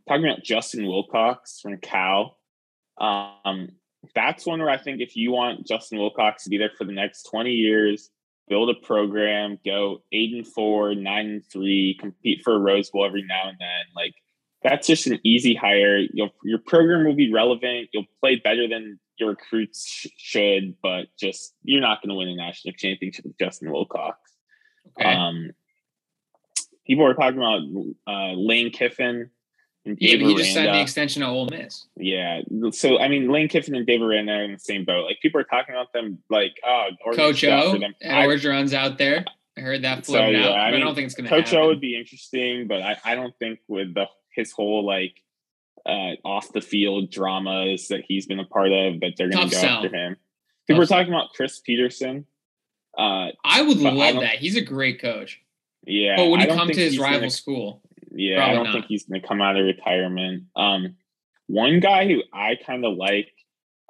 talking 0.07 0.25
about 0.25 0.43
Justin 0.43 0.87
Wilcox 0.87 1.59
from 1.61 1.77
Cal. 1.77 2.37
Um, 2.99 3.69
that's 4.15 4.45
one 4.45 4.59
where 4.59 4.69
I 4.69 4.77
think 4.77 5.01
if 5.01 5.15
you 5.15 5.31
want 5.31 5.67
Justin 5.67 5.99
Wilcox 5.99 6.43
to 6.43 6.49
be 6.49 6.57
there 6.57 6.71
for 6.77 6.85
the 6.85 6.93
next 6.93 7.23
20 7.23 7.51
years, 7.51 8.09
build 8.47 8.69
a 8.69 8.85
program, 8.85 9.59
go 9.65 10.03
eight 10.11 10.33
and 10.33 10.47
four, 10.47 10.95
nine 10.95 11.25
and 11.27 11.45
three, 11.45 11.97
compete 11.99 12.41
for 12.43 12.55
a 12.55 12.59
Rose 12.59 12.89
Bowl 12.89 13.05
every 13.05 13.23
now 13.23 13.49
and 13.49 13.57
then, 13.59 13.85
like 13.95 14.15
that's 14.67 14.87
just 14.87 15.07
an 15.07 15.19
easy 15.23 15.55
hire. 15.55 15.99
You'll, 16.13 16.31
your 16.43 16.59
program 16.59 17.05
will 17.05 17.15
be 17.15 17.31
relevant. 17.31 17.89
You'll 17.93 18.05
play 18.19 18.35
better 18.35 18.67
than 18.67 18.99
your 19.17 19.29
recruits 19.29 19.87
sh- 19.87 20.07
should, 20.17 20.75
but 20.81 21.07
just 21.19 21.53
you're 21.63 21.81
not 21.81 22.01
going 22.01 22.09
to 22.09 22.15
win 22.15 22.27
a 22.27 22.35
national 22.35 22.73
championship 22.73 23.25
with 23.25 23.37
Justin 23.39 23.71
Wilcox. 23.71 24.17
Okay. 24.99 25.09
Um, 25.09 25.51
people 26.85 27.05
are 27.05 27.13
talking 27.13 27.37
about 27.37 27.61
uh, 28.07 28.33
Lane 28.33 28.71
Kiffin. 28.71 29.29
And 29.85 29.97
Dave 29.97 30.19
yeah, 30.19 30.27
he 30.27 30.35
just 30.35 30.53
signed 30.53 30.73
the 30.73 30.81
extension 30.81 31.23
of 31.23 31.29
Ole 31.29 31.47
Miss. 31.49 31.87
Yeah, 31.95 32.41
so 32.71 32.99
I 32.99 33.07
mean, 33.07 33.31
Lane 33.31 33.47
Kiffin 33.47 33.73
and 33.73 33.87
Dave 33.87 34.01
Aranda 34.01 34.33
are 34.33 34.43
in 34.43 34.51
the 34.51 34.59
same 34.59 34.83
boat. 34.83 35.05
Like 35.05 35.19
people 35.21 35.39
are 35.39 35.45
talking 35.45 35.73
about 35.75 35.93
them, 35.93 36.19
like 36.29 36.51
oh, 36.65 36.89
Coach 37.15 37.45
O 37.45 37.73
and 37.73 37.95
Orgeron's 38.03 38.73
out 38.73 38.97
there. 38.97 39.23
I 39.57 39.61
heard 39.61 39.83
that 39.83 40.05
floating 40.05 40.41
so, 40.41 40.49
yeah, 40.49 40.49
out. 40.49 40.57
I, 40.57 40.71
mean, 40.71 40.81
I 40.81 40.83
don't 40.83 40.93
think 40.93 41.05
it's 41.05 41.15
going 41.15 41.23
to. 41.23 41.29
Happen. 41.29 41.43
Coach 41.43 41.51
happen. 41.51 41.65
O 41.65 41.67
would 41.69 41.79
be 41.79 41.97
interesting, 41.97 42.67
but 42.67 42.81
I, 42.81 42.97
I 43.05 43.15
don't 43.15 43.33
think 43.39 43.59
with 43.69 43.93
the 43.93 44.07
his 44.37 44.53
whole 44.53 44.85
like 44.85 45.21
uh, 45.85 46.15
off 46.23 46.51
the 46.53 46.61
field 46.61 47.09
dramas 47.11 47.87
that 47.89 48.03
he's 48.07 48.25
been 48.25 48.39
a 48.39 48.45
part 48.45 48.71
of 48.71 48.99
that 49.01 49.13
they're 49.17 49.29
going 49.29 49.49
to 49.49 49.55
go 49.55 49.61
sell. 49.61 49.77
after 49.77 49.95
him. 49.95 50.15
People 50.67 50.79
were 50.79 50.85
talking 50.85 51.13
about 51.13 51.33
Chris 51.33 51.59
Petersen. 51.59 52.25
Uh, 52.97 53.29
I 53.43 53.61
would 53.61 53.77
love 53.77 53.97
I 53.97 54.19
that. 54.21 54.35
He's 54.35 54.57
a 54.57 54.61
great 54.61 55.01
coach. 55.01 55.41
Yeah, 55.85 56.15
but 56.17 56.27
when 56.27 56.41
he 56.41 56.47
come 56.47 56.67
to 56.67 56.73
his 56.73 56.99
rival 56.99 57.19
gonna, 57.19 57.29
school? 57.29 57.81
Yeah, 58.11 58.45
I 58.45 58.53
don't 58.53 58.65
not. 58.65 58.73
think 58.73 58.85
he's 58.87 59.05
going 59.05 59.21
to 59.21 59.27
come 59.27 59.41
out 59.41 59.55
of 59.55 59.65
retirement. 59.65 60.43
Um, 60.55 60.95
one 61.47 61.79
guy 61.79 62.07
who 62.07 62.23
I 62.33 62.55
kind 62.55 62.83
of 62.83 62.97
like, 62.97 63.31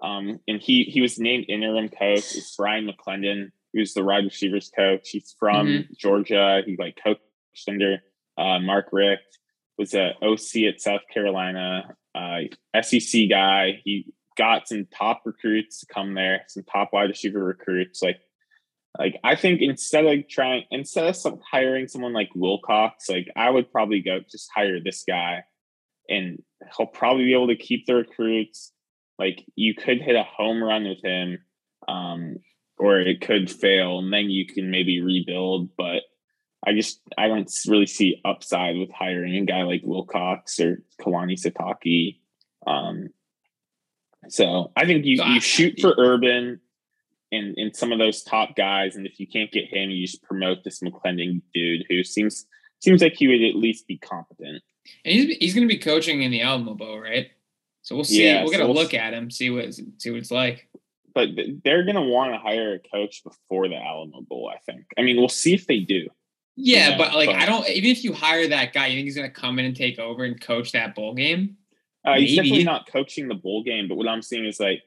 um, 0.04 0.40
and 0.48 0.62
he 0.62 0.84
he 0.84 1.02
was 1.02 1.18
named 1.18 1.46
interim 1.48 1.90
coach 1.90 2.36
is 2.36 2.54
Brian 2.56 2.88
McClendon, 2.88 3.52
who's 3.74 3.96
the 3.96 4.04
wide 4.04 4.26
receivers 4.26 4.70
coach. 4.76 5.10
He's 5.10 5.36
from 5.40 5.68
mm-hmm. 5.68 5.94
Georgia. 5.98 6.62
He 6.64 6.76
like 6.78 7.00
coached 7.04 7.22
under 7.68 7.98
uh, 8.38 8.60
Mark 8.60 8.90
Richt 8.92 9.40
was 9.78 9.94
a 9.94 10.14
OC 10.22 10.64
at 10.74 10.82
South 10.82 11.02
Carolina, 11.14 11.96
uh, 12.16 12.40
SEC 12.82 13.30
guy. 13.30 13.82
He 13.84 14.14
got 14.38 14.68
some 14.68 14.88
top 14.96 15.22
recruits 15.26 15.80
to 15.80 15.86
come 15.88 16.14
there, 16.14 16.44
some 16.48 16.64
top 16.64 16.90
wide 16.94 17.10
receiver 17.10 17.44
recruits. 17.44 18.02
Like, 18.02 18.20
like 18.98 19.20
I 19.24 19.36
think 19.36 19.62
instead 19.62 20.06
of 20.06 20.28
trying, 20.28 20.64
instead 20.72 21.06
of 21.08 21.40
hiring 21.52 21.88
someone 21.88 22.14
like 22.14 22.30
Wilcox, 22.36 23.10
like 23.10 23.28
I 23.36 23.50
would 23.50 23.72
probably 23.72 24.02
go 24.02 24.20
just 24.30 24.50
hire 24.54 24.80
this 24.80 25.04
guy, 25.08 25.44
and 26.10 26.42
he'll 26.76 26.88
probably 26.88 27.26
be 27.26 27.34
able 27.34 27.48
to 27.48 27.56
keep 27.56 27.86
the 27.86 27.96
recruits. 27.96 28.72
Like 29.20 29.44
you 29.56 29.76
could 29.76 30.02
hit 30.02 30.16
a 30.16 30.24
home 30.24 30.64
run 30.64 30.88
with 30.88 31.04
him, 31.04 31.40
um, 31.88 32.38
or 32.78 33.00
it 33.00 33.22
could 33.22 33.52
fail, 33.52 34.00
and 34.00 34.12
then 34.12 34.30
you 34.30 34.46
can 34.48 34.72
maybe 34.72 35.02
rebuild. 35.02 35.70
But 35.78 36.04
I 36.66 36.74
just 36.74 37.02
I 37.18 37.28
don't 37.28 37.52
really 37.68 37.88
see 37.88 38.22
upside 38.26 38.78
with 38.78 38.92
hiring 38.92 39.36
a 39.36 39.46
guy 39.46 39.64
like 39.64 39.82
Wilcox 39.84 40.60
or 40.60 40.84
Kalani 41.02 41.40
Sitake. 41.40 42.20
Um, 42.66 43.10
so 44.30 44.72
I 44.76 44.86
think 44.86 45.06
you, 45.06 45.24
you 45.24 45.40
shoot 45.40 45.80
for 45.80 45.94
Urban 45.98 46.60
and 47.32 47.58
and 47.58 47.76
some 47.76 47.92
of 47.92 48.00
those 48.00 48.24
top 48.24 48.56
guys, 48.56 48.96
and 48.96 49.06
if 49.06 49.20
you 49.20 49.28
can't 49.28 49.52
get 49.52 49.66
him, 49.66 49.90
you 49.90 50.06
just 50.06 50.24
promote 50.24 50.64
this 50.64 50.80
McClendon 50.80 51.42
dude 51.54 51.86
who 51.90 52.04
seems 52.04 52.46
seems 52.80 53.02
like 53.02 53.14
he 53.14 53.28
would 53.28 53.42
at 53.42 53.56
least 53.56 53.88
be 53.88 53.98
competent. 53.98 54.64
And 55.06 55.14
he's 55.14 55.38
he's 55.38 55.54
going 55.54 55.68
to 55.68 55.74
be 55.74 55.80
coaching 55.80 56.22
in 56.22 56.32
the 56.32 56.42
Alamo 56.42 56.74
Bowl, 56.74 57.00
right? 57.00 57.28
So 57.82 57.96
we'll 57.96 58.04
see. 58.04 58.26
Yeah, 58.26 58.44
we're 58.44 58.52
going 58.52 58.60
to 58.60 58.66
we'll 58.66 58.76
look 58.76 58.94
at 58.94 59.14
him, 59.14 59.30
see 59.30 59.50
what 59.50 59.74
see 59.74 60.12
what 60.12 60.20
it's 60.20 60.32
like. 60.32 60.68
But 61.14 61.30
they're 61.64 61.84
going 61.84 61.96
to 61.96 62.02
want 62.02 62.34
to 62.34 62.38
hire 62.38 62.76
a 62.76 62.80
coach 62.80 63.24
before 63.24 63.68
the 63.68 63.76
Alamo 63.76 64.22
Bowl. 64.22 64.52
I 64.54 64.60
think. 64.60 64.86
I 64.98 65.02
mean, 65.02 65.18
we'll 65.18 65.30
see 65.30 65.54
if 65.54 65.68
they 65.68 65.80
do. 65.80 66.08
Yeah, 66.58 66.90
yeah 66.90 66.98
but 66.98 67.14
like 67.14 67.30
but, 67.30 67.36
I 67.36 67.46
don't. 67.46 67.68
Even 67.70 67.90
if 67.92 68.04
you 68.04 68.14
hire 68.14 68.48
that 68.48 68.74
guy, 68.74 68.88
you 68.88 68.98
think 68.98 69.06
he's 69.06 69.16
going 69.16 69.30
to 69.30 69.34
come 69.34 69.60
in 69.60 69.66
and 69.66 69.76
take 69.76 70.00
over 70.00 70.24
and 70.24 70.42
coach 70.42 70.72
that 70.74 70.96
bowl 70.96 71.14
game? 71.14 71.56
Uh, 72.04 72.16
he's 72.16 72.36
definitely 72.36 72.64
not 72.64 72.92
coaching 72.92 73.28
the 73.28 73.36
bowl 73.36 73.64
game. 73.64 73.88
But 73.88 73.96
what 73.96 74.08
I'm 74.08 74.22
seeing 74.22 74.46
is 74.46 74.60
like 74.60 74.82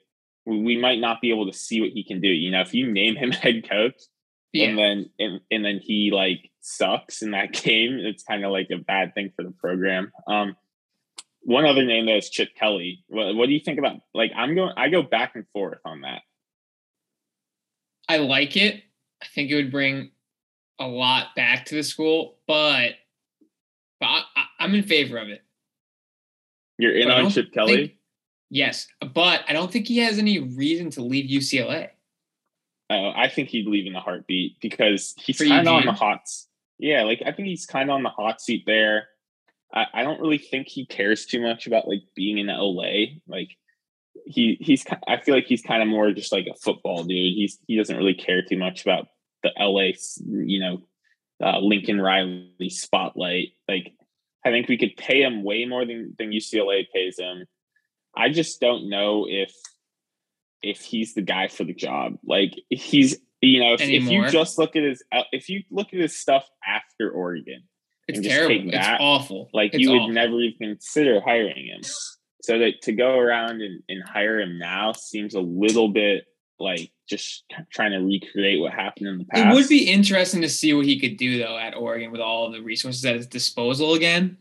we, 0.44 0.60
we, 0.60 0.76
might 0.76 0.98
not 0.98 1.20
be 1.20 1.30
able 1.30 1.50
to 1.50 1.56
see 1.56 1.80
what 1.80 1.90
he 1.90 2.02
can 2.02 2.20
do. 2.20 2.28
You 2.28 2.50
know, 2.50 2.60
if 2.60 2.74
you 2.74 2.90
name 2.90 3.14
him 3.14 3.30
head 3.30 3.68
coach, 3.68 4.02
yeah. 4.52 4.68
and 4.68 4.78
then 4.78 5.10
and, 5.18 5.40
and 5.50 5.64
then 5.64 5.80
he 5.82 6.10
like 6.12 6.50
sucks 6.60 7.22
in 7.22 7.30
that 7.30 7.52
game, 7.62 7.98
it's 8.00 8.24
kind 8.24 8.44
of 8.44 8.50
like 8.50 8.68
a 8.72 8.78
bad 8.78 9.14
thing 9.14 9.32
for 9.36 9.44
the 9.44 9.52
program. 9.52 10.10
Um, 10.26 10.56
one 11.42 11.64
other 11.64 11.84
name 11.84 12.06
though 12.06 12.16
is 12.16 12.30
Chip 12.30 12.50
Kelly. 12.58 13.04
What, 13.08 13.34
what 13.36 13.46
do 13.46 13.52
you 13.52 13.60
think 13.60 13.78
about? 13.78 13.96
Like, 14.12 14.32
I'm 14.36 14.54
going. 14.54 14.72
I 14.76 14.88
go 14.88 15.02
back 15.02 15.36
and 15.36 15.46
forth 15.52 15.80
on 15.84 16.00
that. 16.00 16.22
I 18.08 18.16
like 18.16 18.56
it. 18.56 18.82
I 19.22 19.26
think 19.34 19.50
it 19.50 19.54
would 19.54 19.70
bring 19.70 20.10
a 20.80 20.86
lot 20.86 21.36
back 21.36 21.66
to 21.66 21.76
the 21.76 21.82
school, 21.82 22.38
but 22.48 22.94
but 24.00 24.06
I, 24.06 24.24
am 24.60 24.74
in 24.74 24.82
favor 24.82 25.18
of 25.18 25.28
it. 25.28 25.42
You're 26.78 26.96
in 26.96 27.10
on 27.10 27.30
Chip 27.30 27.52
Kelly. 27.52 27.76
Think, 27.76 27.92
yes, 28.48 28.88
but 29.00 29.42
I 29.46 29.52
don't 29.52 29.70
think 29.70 29.86
he 29.86 29.98
has 29.98 30.18
any 30.18 30.38
reason 30.38 30.90
to 30.92 31.02
leave 31.02 31.30
UCLA. 31.30 31.90
Uh, 32.88 33.10
I 33.10 33.28
think 33.28 33.50
he'd 33.50 33.68
leave 33.68 33.86
in 33.86 33.94
a 33.94 34.00
heartbeat 34.00 34.58
because 34.60 35.14
he's 35.18 35.38
kind 35.38 35.68
of 35.68 35.74
on 35.74 35.84
the 35.84 35.92
hot. 35.92 36.22
Yeah, 36.78 37.02
like 37.02 37.22
I 37.24 37.32
think 37.32 37.48
he's 37.48 37.66
kind 37.66 37.90
of 37.90 37.94
on 37.94 38.02
the 38.02 38.08
hot 38.08 38.40
seat 38.40 38.64
there. 38.66 39.08
I, 39.72 39.86
I 39.94 40.02
don't 40.02 40.20
really 40.20 40.38
think 40.38 40.66
he 40.66 40.86
cares 40.86 41.26
too 41.26 41.40
much 41.40 41.66
about 41.66 41.86
like 41.86 42.00
being 42.16 42.38
in 42.38 42.46
LA. 42.46 43.18
Like 43.28 43.50
he 44.24 44.56
he's 44.60 44.84
I 45.06 45.18
feel 45.18 45.34
like 45.34 45.46
he's 45.46 45.62
kind 45.62 45.82
of 45.82 45.88
more 45.88 46.10
just 46.12 46.32
like 46.32 46.46
a 46.46 46.58
football 46.58 47.04
dude. 47.04 47.34
He's 47.34 47.58
he 47.66 47.76
doesn't 47.76 47.96
really 47.96 48.14
care 48.14 48.42
too 48.42 48.56
much 48.56 48.82
about 48.82 49.08
the 49.42 49.50
LA, 49.58 49.92
you 50.26 50.60
know, 50.60 50.82
uh, 51.42 51.58
Lincoln 51.60 52.00
Riley 52.00 52.68
spotlight. 52.68 53.48
Like, 53.68 53.92
I 54.44 54.50
think 54.50 54.68
we 54.68 54.78
could 54.78 54.96
pay 54.96 55.22
him 55.22 55.42
way 55.42 55.64
more 55.64 55.84
than 55.84 56.14
than 56.18 56.30
UCLA 56.30 56.86
pays 56.94 57.18
him. 57.18 57.46
I 58.16 58.30
just 58.30 58.60
don't 58.60 58.88
know 58.88 59.26
if 59.28 59.52
if 60.62 60.80
he's 60.80 61.14
the 61.14 61.22
guy 61.22 61.48
for 61.48 61.64
the 61.64 61.74
job. 61.74 62.18
Like, 62.24 62.54
he's 62.68 63.18
you 63.40 63.60
know, 63.60 63.74
if, 63.74 63.80
if 63.80 64.04
you 64.04 64.28
just 64.28 64.58
look 64.58 64.76
at 64.76 64.82
his 64.82 65.02
uh, 65.12 65.22
if 65.32 65.48
you 65.48 65.62
look 65.70 65.88
at 65.92 66.00
his 66.00 66.16
stuff 66.16 66.46
after 66.66 67.10
Oregon, 67.10 67.62
it's 68.06 68.20
terrible. 68.26 68.70
That, 68.72 68.94
it's 68.94 69.00
awful. 69.00 69.50
Like 69.54 69.72
it's 69.72 69.82
you 69.82 69.90
would 69.90 70.02
awful. 70.02 70.12
never 70.12 70.40
even 70.40 70.74
consider 70.74 71.20
hiring 71.20 71.66
him. 71.66 71.80
So 72.42 72.58
that 72.58 72.82
to 72.82 72.92
go 72.92 73.18
around 73.18 73.62
and, 73.62 73.82
and 73.88 74.02
hire 74.06 74.40
him 74.40 74.58
now 74.58 74.92
seems 74.92 75.34
a 75.34 75.40
little 75.40 75.88
bit 75.88 76.24
like 76.58 76.90
just 77.10 77.44
trying 77.70 77.90
to 77.90 77.98
recreate 77.98 78.60
what 78.60 78.72
happened 78.72 79.08
in 79.08 79.18
the 79.18 79.24
past. 79.24 79.52
It 79.52 79.54
would 79.54 79.68
be 79.68 79.90
interesting 79.90 80.40
to 80.42 80.48
see 80.48 80.72
what 80.72 80.86
he 80.86 80.98
could 80.98 81.16
do 81.16 81.38
though 81.38 81.58
at 81.58 81.76
Oregon 81.76 82.12
with 82.12 82.20
all 82.20 82.46
of 82.46 82.52
the 82.52 82.62
resources 82.62 83.04
at 83.04 83.16
his 83.16 83.26
disposal 83.26 83.94
again. 83.94 84.38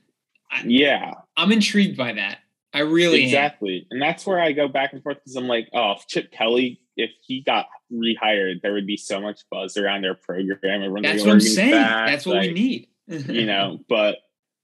I, 0.51 0.63
yeah, 0.65 1.13
I'm 1.35 1.51
intrigued 1.51 1.97
by 1.97 2.13
that. 2.13 2.39
I 2.71 2.81
really 2.81 3.23
exactly, 3.23 3.79
am. 3.79 3.85
and 3.91 4.01
that's 4.01 4.25
where 4.25 4.39
I 4.39 4.51
go 4.51 4.67
back 4.67 4.93
and 4.93 5.01
forth 5.01 5.17
because 5.17 5.35
I'm 5.35 5.47
like, 5.47 5.67
oh, 5.73 5.93
if 5.93 6.07
Chip 6.07 6.31
Kelly, 6.31 6.79
if 6.95 7.09
he 7.25 7.41
got 7.41 7.65
rehired, 7.91 8.61
there 8.61 8.73
would 8.73 8.85
be 8.85 8.97
so 8.97 9.19
much 9.19 9.41
buzz 9.49 9.75
around 9.75 10.03
their 10.03 10.13
program. 10.13 10.83
Everyone 10.83 11.01
that's 11.01 11.23
what 11.23 11.31
I'm 11.31 11.39
saying. 11.41 11.71
Back. 11.71 12.07
That's 12.07 12.25
what 12.27 12.37
like, 12.37 12.49
we 12.49 12.53
need. 12.53 12.87
you 13.07 13.45
know, 13.47 13.79
but 13.89 14.17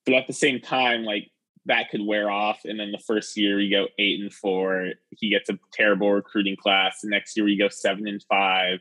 but 0.05 0.13
at 0.13 0.27
the 0.27 0.33
same 0.33 0.61
time, 0.61 1.03
like 1.03 1.31
that 1.65 1.89
could 1.89 2.01
wear 2.05 2.29
off. 2.29 2.61
And 2.65 2.79
then 2.79 2.91
the 2.91 2.99
first 2.99 3.35
year 3.37 3.57
we 3.57 3.69
go 3.69 3.87
eight 3.97 4.19
and 4.19 4.33
four. 4.33 4.91
He 5.11 5.29
gets 5.29 5.49
a 5.49 5.59
terrible 5.73 6.11
recruiting 6.11 6.55
class. 6.55 7.01
The 7.01 7.09
next 7.09 7.35
year 7.35 7.45
we 7.45 7.57
go 7.57 7.69
seven 7.69 8.07
and 8.07 8.23
five. 8.23 8.79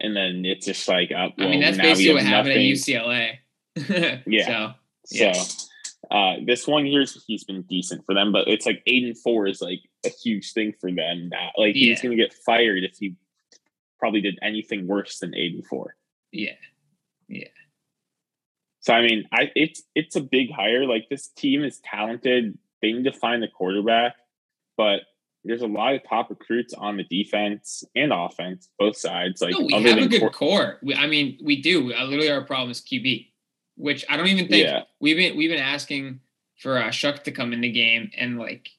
And 0.00 0.16
then 0.16 0.44
it's 0.44 0.66
just 0.66 0.88
like, 0.88 1.10
uh, 1.12 1.28
well, 1.36 1.48
I 1.48 1.50
mean, 1.50 1.60
that's 1.60 1.76
basically 1.76 2.14
what 2.14 2.22
happened 2.22 2.54
nothing. 2.54 2.70
at 2.70 2.76
UCLA. 2.76 4.22
yeah. 4.26 4.46
So, 4.46 4.74
yeah. 5.10 5.32
So, 5.32 5.66
uh, 6.10 6.36
this 6.44 6.66
one 6.66 6.86
year 6.86 7.04
he's 7.26 7.44
been 7.44 7.62
decent 7.62 8.04
for 8.04 8.14
them, 8.14 8.32
but 8.32 8.48
it's 8.48 8.66
like 8.66 8.82
eight 8.86 9.04
and 9.04 9.18
four 9.18 9.46
is 9.46 9.60
like 9.60 9.80
a 10.04 10.08
huge 10.08 10.52
thing 10.52 10.72
for 10.80 10.90
them. 10.90 11.28
That 11.30 11.52
like 11.56 11.76
yeah. 11.76 11.90
he's 11.90 12.00
going 12.00 12.16
to 12.16 12.22
get 12.22 12.34
fired 12.34 12.82
if 12.82 12.96
he 12.98 13.14
probably 13.98 14.20
did 14.20 14.38
anything 14.42 14.88
worse 14.88 15.18
than 15.18 15.34
eight 15.36 15.54
and 15.54 15.66
four. 15.66 15.94
Yeah. 16.32 16.54
Yeah. 17.28 17.48
So 18.80 18.94
I 18.94 19.02
mean, 19.02 19.24
I 19.32 19.50
it's 19.54 19.82
it's 19.94 20.16
a 20.16 20.20
big 20.20 20.50
hire. 20.52 20.86
Like 20.86 21.08
this 21.08 21.28
team 21.28 21.64
is 21.64 21.80
talented. 21.80 22.58
They 22.82 22.92
need 22.92 23.04
to 23.04 23.12
find 23.12 23.42
the 23.42 23.48
quarterback, 23.48 24.14
but 24.76 25.02
there's 25.44 25.62
a 25.62 25.66
lot 25.66 25.94
of 25.94 26.02
top 26.08 26.30
recruits 26.30 26.74
on 26.74 26.96
the 26.96 27.04
defense 27.04 27.84
and 27.94 28.12
offense, 28.12 28.68
both 28.78 28.96
sides. 28.96 29.40
Like 29.40 29.52
no, 29.52 29.66
we 29.66 29.82
have 29.82 29.98
a 29.98 30.06
good 30.08 30.20
core. 30.20 30.30
core. 30.30 30.78
We, 30.82 30.94
I 30.94 31.06
mean, 31.06 31.38
we 31.42 31.60
do. 31.60 31.94
Uh, 31.94 32.04
literally, 32.04 32.30
our 32.30 32.44
problem 32.44 32.70
is 32.70 32.80
QB, 32.80 33.28
which 33.76 34.04
I 34.08 34.16
don't 34.16 34.28
even 34.28 34.48
think 34.48 34.66
yeah. 34.66 34.82
we've 35.00 35.16
been 35.16 35.36
we've 35.36 35.50
been 35.50 35.62
asking 35.62 36.20
for 36.58 36.78
uh, 36.78 36.88
Shough 36.88 37.22
to 37.24 37.32
come 37.32 37.52
in 37.52 37.60
the 37.60 37.70
game, 37.70 38.10
and 38.16 38.38
like 38.38 38.70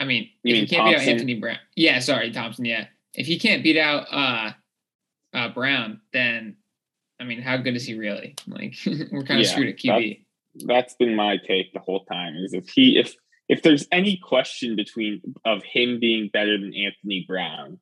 I 0.00 0.04
mean, 0.04 0.28
You 0.42 0.54
if 0.54 0.60
mean 0.60 0.66
he 0.66 0.76
can't 0.76 0.88
beat 0.88 0.96
out 0.96 1.08
Anthony 1.08 1.34
Brown, 1.34 1.58
yeah, 1.76 1.98
sorry, 1.98 2.30
Thompson, 2.30 2.64
yeah. 2.64 2.86
If 3.14 3.26
he 3.26 3.38
can't 3.38 3.64
beat 3.64 3.78
out 3.78 4.06
uh, 4.12 4.52
uh, 5.34 5.48
Brown, 5.48 6.00
then 6.12 6.56
I 7.20 7.24
mean, 7.24 7.42
how 7.42 7.56
good 7.56 7.74
is 7.76 7.84
he 7.86 7.94
really? 7.94 8.34
Like, 8.46 8.74
we're 8.86 9.22
kind 9.24 9.40
of 9.40 9.46
Yeah, 9.46 9.50
screwed 9.52 9.68
at 9.68 9.76
QB. 9.78 10.24
That's 10.66 10.94
been 10.94 11.14
my 11.14 11.36
take 11.36 11.72
the 11.72 11.80
whole 11.80 12.04
time. 12.04 12.34
Is 12.36 12.52
if 12.54 12.68
he 12.68 12.98
if 12.98 13.14
if 13.48 13.62
there's 13.62 13.86
any 13.92 14.16
question 14.22 14.76
between 14.76 15.20
of 15.44 15.62
him 15.62 15.98
being 16.00 16.30
better 16.32 16.58
than 16.58 16.74
Anthony 16.74 17.24
Brown, 17.26 17.78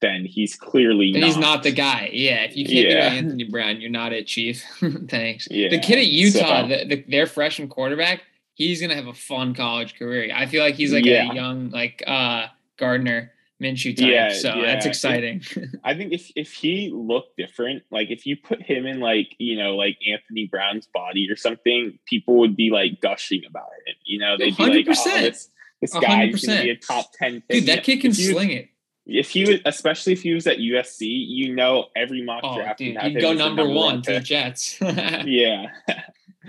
then 0.00 0.24
he's 0.24 0.54
clearly 0.54 1.10
Then 1.12 1.22
not. 1.22 1.26
he's 1.26 1.36
not 1.36 1.62
the 1.62 1.72
guy. 1.72 2.10
Yeah, 2.12 2.42
if 2.44 2.56
you 2.56 2.64
can't 2.64 2.88
beat 2.88 2.96
out 2.96 3.12
Anthony 3.12 3.44
Brown, 3.44 3.80
you're 3.80 3.90
not 3.90 4.12
it, 4.12 4.26
Chief. 4.26 4.62
Thanks. 5.08 5.48
Yeah, 5.50 5.68
the 5.70 5.78
kid 5.80 5.98
at 5.98 6.06
Utah, 6.06 6.62
so- 6.62 6.68
the, 6.68 6.84
the, 6.84 7.04
their 7.08 7.26
freshman 7.26 7.68
quarterback, 7.68 8.22
he's 8.54 8.80
gonna 8.80 8.94
have 8.94 9.06
a 9.06 9.14
fun 9.14 9.54
college 9.54 9.98
career. 9.98 10.32
I 10.34 10.46
feel 10.46 10.62
like 10.62 10.74
he's 10.74 10.92
like 10.92 11.04
Yeah. 11.04 11.30
a 11.30 11.34
young 11.34 11.70
like 11.70 12.02
uh 12.06 12.46
Gardner 12.76 13.32
Minshew 13.62 13.96
type. 13.96 14.08
Yeah, 14.08 14.32
so 14.32 14.54
yeah. 14.54 14.66
that's 14.66 14.86
exciting. 14.86 15.42
I 15.84 15.94
think 15.94 16.12
if 16.12 16.30
if 16.36 16.52
he 16.52 16.90
looked 16.94 17.36
different, 17.36 17.82
like 17.90 18.10
if 18.10 18.24
you 18.24 18.36
put 18.36 18.62
him 18.62 18.86
in 18.86 19.00
like 19.00 19.34
you 19.38 19.56
know 19.56 19.74
like 19.74 19.98
Anthony 20.06 20.46
Brown's 20.46 20.86
body 20.86 21.28
or 21.30 21.36
something, 21.36 21.98
people 22.06 22.36
would 22.36 22.56
be 22.56 22.70
like 22.70 23.00
gushing 23.00 23.42
about 23.48 23.68
him. 23.86 23.94
You 24.04 24.20
know, 24.20 24.36
they'd 24.38 24.56
be 24.56 24.84
like, 24.84 24.86
"Oh, 24.88 25.20
this 25.20 25.48
this 25.80 25.92
guy's 25.92 26.40
to 26.42 26.62
be 26.62 26.70
a 26.70 26.76
top 26.76 27.06
ten 27.14 27.42
pick." 27.48 27.60
Dude, 27.60 27.66
that 27.66 27.82
kid 27.82 28.00
can 28.00 28.12
you, 28.12 28.32
sling 28.32 28.50
it. 28.50 28.68
If 29.06 29.30
he 29.30 29.44
was, 29.44 29.60
especially 29.64 30.12
if 30.12 30.22
he 30.22 30.34
was 30.34 30.46
at 30.46 30.58
USC, 30.58 31.00
you 31.00 31.54
know, 31.54 31.86
every 31.96 32.22
mock 32.22 32.42
Oh, 32.44 32.56
draft 32.56 32.78
dude, 32.78 32.96
he'd 32.98 33.20
go 33.20 33.32
number, 33.32 33.66
one 33.66 34.02
to 34.02 34.14
the. 34.14 34.20
Jets. 34.20 34.78
Yeah, 34.80 35.66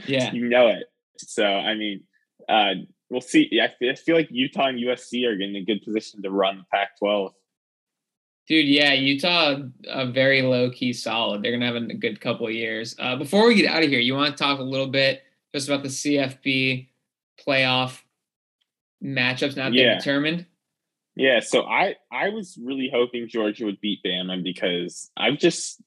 yeah. 0.05 0.31
you 0.33 0.47
know 0.47 0.67
it. 0.67 0.83
So 1.17 1.45
I 1.45 1.73
mean, 1.75 2.03
uh, 2.47 2.73
we'll 3.09 3.21
see. 3.21 3.47
Yeah, 3.51 3.65
I 3.65 3.67
feel, 3.77 3.91
I 3.91 3.95
feel 3.95 4.15
like 4.15 4.27
Utah 4.31 4.67
and 4.67 4.79
USC 4.79 5.25
are 5.27 5.39
in 5.39 5.55
a 5.55 5.63
good 5.63 5.81
position 5.83 6.21
to 6.23 6.29
run 6.31 6.57
the 6.59 6.63
Pac-12. 6.71 7.31
Dude, 8.47 8.67
yeah, 8.67 8.93
Utah, 8.93 9.57
a 9.87 10.07
very 10.07 10.41
low 10.41 10.71
key 10.71 10.91
solid. 10.93 11.43
They're 11.43 11.51
gonna 11.51 11.67
have 11.67 11.75
a 11.75 11.93
good 11.93 12.19
couple 12.19 12.47
of 12.47 12.53
years. 12.53 12.95
Uh, 12.97 13.15
before 13.15 13.47
we 13.47 13.53
get 13.55 13.69
out 13.71 13.83
of 13.83 13.89
here, 13.89 13.99
you 13.99 14.15
want 14.15 14.35
to 14.35 14.43
talk 14.43 14.59
a 14.59 14.63
little 14.63 14.87
bit 14.87 15.21
just 15.53 15.67
about 15.67 15.83
the 15.83 15.89
CFB 15.89 16.87
playoff 17.47 18.01
matchups 19.03 19.55
now 19.55 19.67
Yeah. 19.67 19.83
they're 19.85 19.97
determined? 19.99 20.45
Yeah, 21.15 21.41
so 21.41 21.63
I 21.63 21.95
I 22.11 22.29
was 22.29 22.57
really 22.61 22.89
hoping 22.91 23.27
Georgia 23.27 23.65
would 23.65 23.81
beat 23.81 23.99
Bama 24.05 24.43
because 24.43 25.11
I've 25.17 25.37
just 25.37 25.81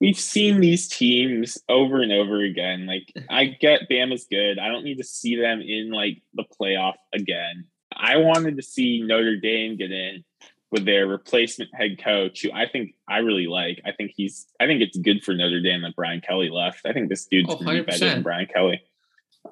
we've 0.00 0.18
seen 0.18 0.60
these 0.60 0.88
teams 0.88 1.58
over 1.68 2.00
and 2.00 2.12
over 2.12 2.40
again. 2.40 2.86
Like 2.86 3.12
I 3.28 3.44
get 3.46 3.88
Bama's 3.90 4.26
good. 4.30 4.58
I 4.58 4.68
don't 4.68 4.84
need 4.84 4.98
to 4.98 5.04
see 5.04 5.36
them 5.36 5.60
in 5.60 5.90
like 5.90 6.22
the 6.34 6.44
playoff 6.60 6.94
again. 7.12 7.66
I 7.92 8.16
wanted 8.16 8.56
to 8.56 8.62
see 8.62 9.02
Notre 9.02 9.36
Dame 9.36 9.76
get 9.76 9.92
in 9.92 10.24
with 10.70 10.84
their 10.84 11.06
replacement 11.06 11.70
head 11.74 12.02
coach, 12.02 12.42
who 12.42 12.52
I 12.52 12.68
think 12.68 12.94
I 13.08 13.18
really 13.18 13.46
like. 13.46 13.80
I 13.84 13.92
think 13.92 14.12
he's 14.16 14.46
I 14.60 14.66
think 14.66 14.80
it's 14.80 14.96
good 14.96 15.22
for 15.22 15.34
Notre 15.34 15.60
Dame 15.60 15.82
that 15.82 15.96
Brian 15.96 16.20
Kelly 16.20 16.48
left. 16.48 16.86
I 16.86 16.92
think 16.92 17.08
this 17.08 17.26
dude's 17.26 17.50
Oh, 17.50 17.58
be 17.58 17.82
better 17.82 17.98
than 18.08 18.22
Brian 18.22 18.46
Kelly. 18.46 18.82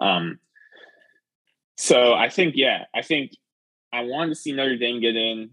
Um 0.01 0.39
so 1.77 2.13
I 2.13 2.29
think, 2.29 2.55
yeah, 2.57 2.87
I 2.93 3.03
think 3.03 3.33
I 3.93 4.03
wanted 4.03 4.31
to 4.31 4.35
see 4.35 4.51
Notre 4.53 4.77
Dame 4.77 5.01
get 5.01 5.15
in 5.15 5.51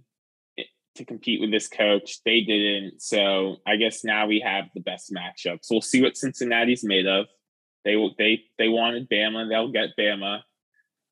to 0.95 1.05
compete 1.05 1.41
with 1.41 1.51
this 1.51 1.67
coach. 1.67 2.23
They 2.23 2.41
didn't. 2.41 3.01
So 3.01 3.57
I 3.67 3.75
guess 3.75 4.03
now 4.03 4.27
we 4.27 4.39
have 4.39 4.65
the 4.73 4.81
best 4.81 5.13
matchup. 5.13 5.59
So 5.61 5.75
we'll 5.75 5.81
see 5.81 6.01
what 6.01 6.17
Cincinnati's 6.17 6.83
made 6.83 7.05
of. 7.07 7.25
They 7.83 7.95
will 7.95 8.15
they 8.17 8.43
they 8.57 8.67
wanted 8.67 9.09
Bama, 9.09 9.47
they'll 9.49 9.71
get 9.71 9.89
Bama. 9.99 10.39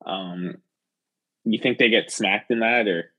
Um 0.04 0.56
you 1.44 1.58
think 1.58 1.78
they 1.78 1.90
get 1.90 2.10
smacked 2.10 2.50
in 2.50 2.60
that 2.60 2.88
or 2.88 3.12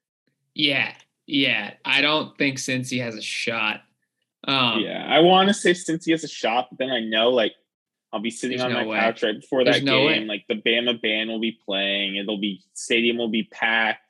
Yeah, 0.53 0.93
yeah. 1.27 1.73
I 1.85 2.01
don't 2.01 2.37
think 2.37 2.57
Cincy 2.57 3.01
has 3.03 3.15
a 3.15 3.21
shot. 3.21 3.81
Um, 4.47 4.79
yeah. 4.81 5.05
I 5.07 5.19
want 5.19 5.47
to 5.47 5.53
say 5.53 5.71
Cincy 5.71 6.11
has 6.11 6.23
a 6.23 6.27
shot, 6.27 6.67
but 6.71 6.79
then 6.79 6.89
I 6.91 6.99
know 6.99 7.29
like 7.29 7.53
I'll 8.13 8.21
be 8.21 8.31
sitting 8.31 8.61
on 8.61 8.71
no 8.71 8.79
my 8.81 8.85
way. 8.85 8.99
couch 8.99 9.23
right 9.23 9.39
before 9.39 9.63
There's 9.63 9.77
that 9.77 9.83
no 9.83 10.07
game. 10.07 10.27
way. 10.27 10.37
Like 10.37 10.45
the 10.47 10.55
Bama 10.55 11.01
band 11.01 11.29
will 11.29 11.39
be 11.39 11.57
playing. 11.65 12.15
It'll 12.15 12.39
be 12.39 12.61
stadium 12.73 13.17
will 13.17 13.29
be 13.29 13.43
packed. 13.43 14.01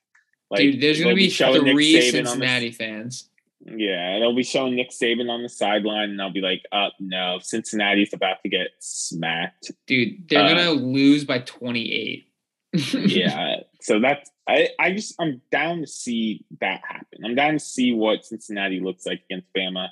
Like 0.52 0.60
dude, 0.62 0.82
there's 0.82 0.98
gonna 1.00 1.10
they'll 1.10 1.16
be 1.16 1.30
showing 1.30 1.62
three 1.64 1.96
on 1.98 2.02
the- 2.02 2.12
Cincinnati 2.12 2.72
fans. 2.72 3.30
Yeah, 3.66 4.20
they'll 4.20 4.36
be 4.36 4.44
showing 4.44 4.76
Nick 4.76 4.92
Saban 4.92 5.28
on 5.30 5.42
the 5.42 5.50
sideline, 5.50 6.12
and 6.12 6.22
I'll 6.22 6.32
be 6.32 6.42
like, 6.42 6.62
"Up, 6.72 6.94
no, 7.00 7.40
Cincinnati's 7.42 8.14
about 8.14 8.44
to 8.44 8.50
get 8.50 8.68
smacked." 8.80 9.72
Dude, 9.88 10.30
they're 10.30 10.44
Uh, 10.44 10.50
gonna 10.50 10.72
lose 10.72 11.24
by 11.24 11.40
28. 11.40 12.28
yeah, 12.94 13.62
so 13.82 14.00
that's 14.00 14.30
I. 14.48 14.70
I 14.80 14.92
just 14.92 15.16
I'm 15.20 15.42
down 15.52 15.82
to 15.82 15.88
see 15.88 16.46
that 16.62 16.82
happen. 16.88 17.26
I'm 17.26 17.34
down 17.34 17.54
to 17.54 17.60
see 17.60 17.92
what 17.94 18.24
Cincinnati 18.26 18.80
looks 18.80 19.06
like 19.06 19.24
against 19.30 19.48
Bama. 19.58 19.88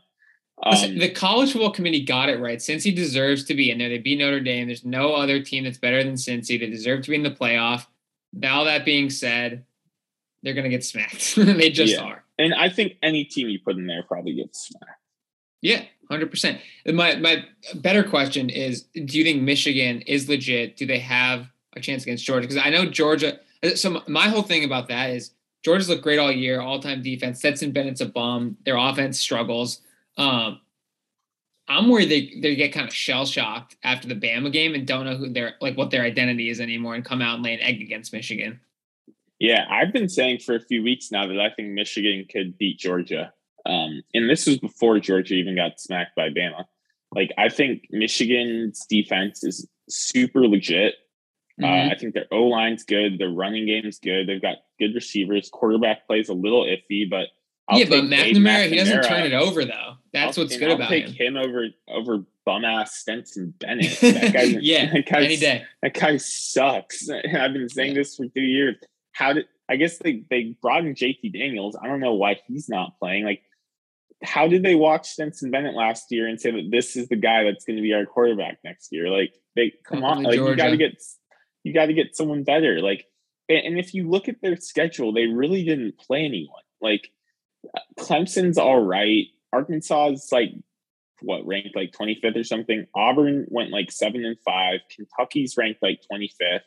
Um, 0.62 1.00
the 1.00 1.10
college 1.10 1.52
football 1.54 1.72
committee 1.72 2.04
got 2.06 2.30
it 2.30 2.40
right. 2.40 2.60
Cincy 2.60 2.96
deserves 2.96 3.44
to 3.46 3.56
be 3.56 3.72
in 3.72 3.80
there. 3.80 3.90
They 3.90 3.98
beat 3.98 4.20
Notre 4.20 4.40
Dame. 4.40 4.68
There's 4.68 4.86
no 4.86 5.14
other 5.16 5.42
team 5.42 5.64
that's 5.64 5.80
better 5.80 6.04
than 6.04 6.14
Cincy. 6.14 6.60
They 6.60 6.70
deserve 6.70 7.02
to 7.04 7.10
be 7.10 7.16
in 7.16 7.24
the 7.24 7.32
playoff. 7.32 7.88
Now 8.34 8.64
that 8.66 8.86
being 8.86 9.10
said, 9.10 9.66
they're 10.44 10.54
gonna 10.54 10.70
get 10.70 10.84
smacked. 10.84 11.36
they 11.38 11.70
just 11.72 11.94
Yeah. 11.94 12.02
are. 12.04 12.24
and 12.38 12.54
I 12.54 12.70
think 12.70 12.98
any 13.02 13.24
team 13.26 13.50
you 13.50 13.60
put 13.60 13.78
in 13.78 13.88
there 13.88 14.04
probably 14.04 14.34
gets 14.34 14.68
smacked. 14.68 15.00
Yeah, 15.62 15.84
hundred 16.10 16.30
percent. 16.30 16.60
My 16.86 17.16
my 17.16 17.46
better 17.76 18.04
question 18.04 18.50
is: 18.50 18.84
Do 18.94 19.18
you 19.18 19.24
think 19.24 19.42
Michigan 19.42 20.02
is 20.02 20.28
legit? 20.30 20.78
Do 20.78 20.86
they 20.86 21.00
have 21.00 21.48
a 21.76 21.80
chance 21.80 22.04
against 22.04 22.26
Georgia? 22.26 22.48
Because 22.48 22.62
I 22.64 22.70
know 22.70 22.86
Georgia. 22.86 23.40
So 23.76 24.02
my 24.08 24.28
whole 24.28 24.42
thing 24.44 24.66
about 24.66 24.90
that 24.90 25.12
is 25.12 25.32
Georgia's 25.64 25.88
looked 25.88 26.04
great 26.04 26.20
all 26.20 26.32
year, 26.32 26.60
all 26.60 26.80
time 26.82 27.02
defense. 27.02 27.40
Stetson 27.40 27.72
Bennett's 27.72 28.02
a 28.02 28.06
bum. 28.06 28.58
Their 28.66 28.76
offense 28.76 29.18
struggles. 29.20 29.80
Um, 30.18 30.60
I'm 31.70 31.88
worried 31.90 32.10
they 32.10 32.40
they 32.42 32.56
get 32.58 32.74
kind 32.74 32.86
of 32.88 32.94
shell 32.94 33.26
shocked 33.26 33.78
after 33.84 34.08
the 34.10 34.16
Bama 34.16 34.52
game 34.52 34.76
and 34.76 34.86
don't 34.86 35.06
know 35.06 35.16
who 35.16 35.30
their 35.30 35.54
like 35.62 35.78
what 35.78 35.92
their 35.92 36.02
identity 36.04 36.50
is 36.50 36.60
anymore 36.60 36.94
and 36.96 37.06
come 37.06 37.22
out 37.22 37.36
and 37.36 37.44
lay 37.44 37.54
an 37.54 37.62
egg 37.62 37.82
against 37.82 38.12
Michigan. 38.12 38.60
Yeah, 39.44 39.66
I've 39.70 39.92
been 39.92 40.08
saying 40.08 40.40
for 40.40 40.56
a 40.56 40.62
few 40.62 40.82
weeks 40.82 41.12
now 41.12 41.28
that 41.28 41.38
I 41.38 41.50
think 41.54 41.72
Michigan 41.74 42.26
could 42.32 42.58
beat 42.58 42.80
Georgia. 42.80 43.34
Um, 43.66 44.02
and 44.14 44.30
this 44.30 44.48
was 44.48 44.58
before 44.58 45.00
Georgia 45.00 45.34
even 45.34 45.58
got 45.58 45.82
smacked 45.82 46.16
by 46.16 46.30
Bama. 46.30 46.64
Like, 47.14 47.34
I 47.38 47.50
think 47.50 47.88
Michigan's 47.92 48.86
defense 48.88 49.44
is 49.44 49.68
super 49.90 50.48
legit. 50.48 50.96
Uh, 51.62 51.68
I 51.68 51.96
think 52.00 52.14
their 52.14 52.26
O 52.32 52.44
line's 52.44 52.86
good. 52.86 53.20
Their 53.20 53.32
running 53.32 53.66
game's 53.66 54.00
good. 54.00 54.28
They've 54.28 54.42
got 54.42 54.60
good 54.80 54.96
receivers. 54.96 55.50
Quarterback 55.52 56.08
plays 56.08 56.30
a 56.30 56.34
little 56.34 56.64
iffy, 56.64 57.10
but 57.10 57.28
I'll 57.68 57.80
yeah, 57.80 57.86
but 57.90 58.10
Cade 58.10 58.38
McNamara, 58.38 58.70
he 58.70 58.78
doesn't 58.78 59.04
turn 59.04 59.24
it 59.24 59.34
over 59.34 59.66
though. 59.66 59.96
That's 60.14 60.38
I'll- 60.38 60.46
what's 60.46 60.56
good 60.56 60.70
I'll 60.70 60.76
about 60.78 60.90
take 60.90 61.10
him. 61.10 61.36
him 61.36 61.38
over 61.38 61.68
over 61.90 62.24
bum 62.46 62.64
ass 62.64 62.96
Stetson 62.96 63.54
Bennett. 63.60 64.00
That 64.00 64.34
guy, 64.34 64.44
yeah, 64.62 64.92
that 64.94 65.06
guy 65.06 65.24
any 65.26 65.36
day. 65.36 65.66
that 65.82 65.94
guy 65.94 66.16
sucks. 66.16 67.10
I've 67.10 67.54
been 67.54 67.68
saying 67.70 67.94
this 67.94 68.16
for 68.16 68.26
two 68.28 68.42
years. 68.42 68.78
How 69.14 69.34
did 69.34 69.46
I 69.70 69.78
guess 69.78 69.98
they 69.98 70.24
they 70.30 70.56
brought 70.62 70.86
in 70.86 70.94
JT 70.94 71.34
Daniels? 71.34 71.78
I 71.82 71.88
don't 71.88 72.00
know 72.00 72.14
why 72.14 72.40
he's 72.48 72.68
not 72.68 73.00
playing. 73.00 73.26
Like, 73.26 73.42
how 74.22 74.48
did 74.48 74.64
they 74.64 74.76
watch 74.76 75.08
Stetson 75.08 75.52
Bennett 75.52 75.76
last 75.76 76.12
year 76.12 76.28
and 76.28 76.40
say 76.40 76.52
that 76.52 76.70
this 76.72 76.96
is 76.96 77.08
the 77.08 77.16
guy 77.16 77.44
that's 77.44 77.66
going 77.66 77.78
to 77.78 77.82
be 77.82 77.94
our 77.94 78.06
quarterback 78.06 78.60
next 78.64 78.92
year? 78.92 79.10
Like, 79.10 79.34
they 79.56 79.74
come 79.86 80.04
on, 80.04 80.24
like 80.24 80.36
you 80.36 80.56
got 80.56 80.70
to 80.70 80.78
get 80.78 81.02
you 81.64 81.74
got 81.74 81.86
to 81.88 81.94
get 81.94 82.16
someone 82.16 82.44
better. 82.44 82.82
Like, 82.82 83.06
and, 83.48 83.60
and 83.60 83.80
if 83.80 83.94
you 83.94 84.10
look 84.10 84.28
at 84.28 84.42
their 84.42 84.58
schedule, 84.58 85.14
they 85.14 85.28
really 85.28 85.64
didn't 85.64 85.98
play 85.98 86.26
anyone. 86.26 86.64
Like, 86.82 87.10
Clemson's 88.00 88.58
all 88.58 88.84
right. 88.84 89.28
Arkansas 89.54 90.10
is 90.10 90.30
like 90.32 90.50
what 91.22 91.46
ranked 91.46 91.76
like 91.76 91.92
25th 91.92 92.38
or 92.38 92.44
something. 92.44 92.86
Auburn 92.96 93.46
went 93.50 93.72
like 93.72 93.92
seven 93.92 94.26
and 94.26 94.38
five. 94.46 94.82
Kentucky's 94.94 95.56
ranked 95.58 95.82
like 95.82 96.02
25th. 96.12 96.62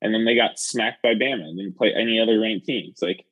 And 0.00 0.14
then 0.14 0.24
they 0.24 0.34
got 0.34 0.58
smacked 0.58 1.02
by 1.02 1.14
Bama 1.14 1.42
and 1.44 1.58
didn't 1.58 1.76
play 1.76 1.92
any 1.94 2.20
other 2.20 2.40
ranked 2.40 2.66
teams. 2.66 2.98
Like 3.02 3.24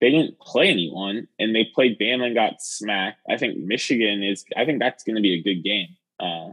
they 0.00 0.10
didn't 0.10 0.38
play 0.38 0.68
anyone 0.68 1.28
and 1.38 1.54
they 1.54 1.64
played 1.74 1.98
Bama 1.98 2.26
and 2.26 2.34
got 2.34 2.60
smacked. 2.60 3.20
I 3.28 3.36
think 3.36 3.58
Michigan 3.58 4.22
is 4.22 4.44
I 4.56 4.64
think 4.64 4.78
that's 4.78 5.04
gonna 5.04 5.20
be 5.20 5.34
a 5.34 5.42
good 5.42 5.62
game. 5.62 5.96
Uh 6.20 6.52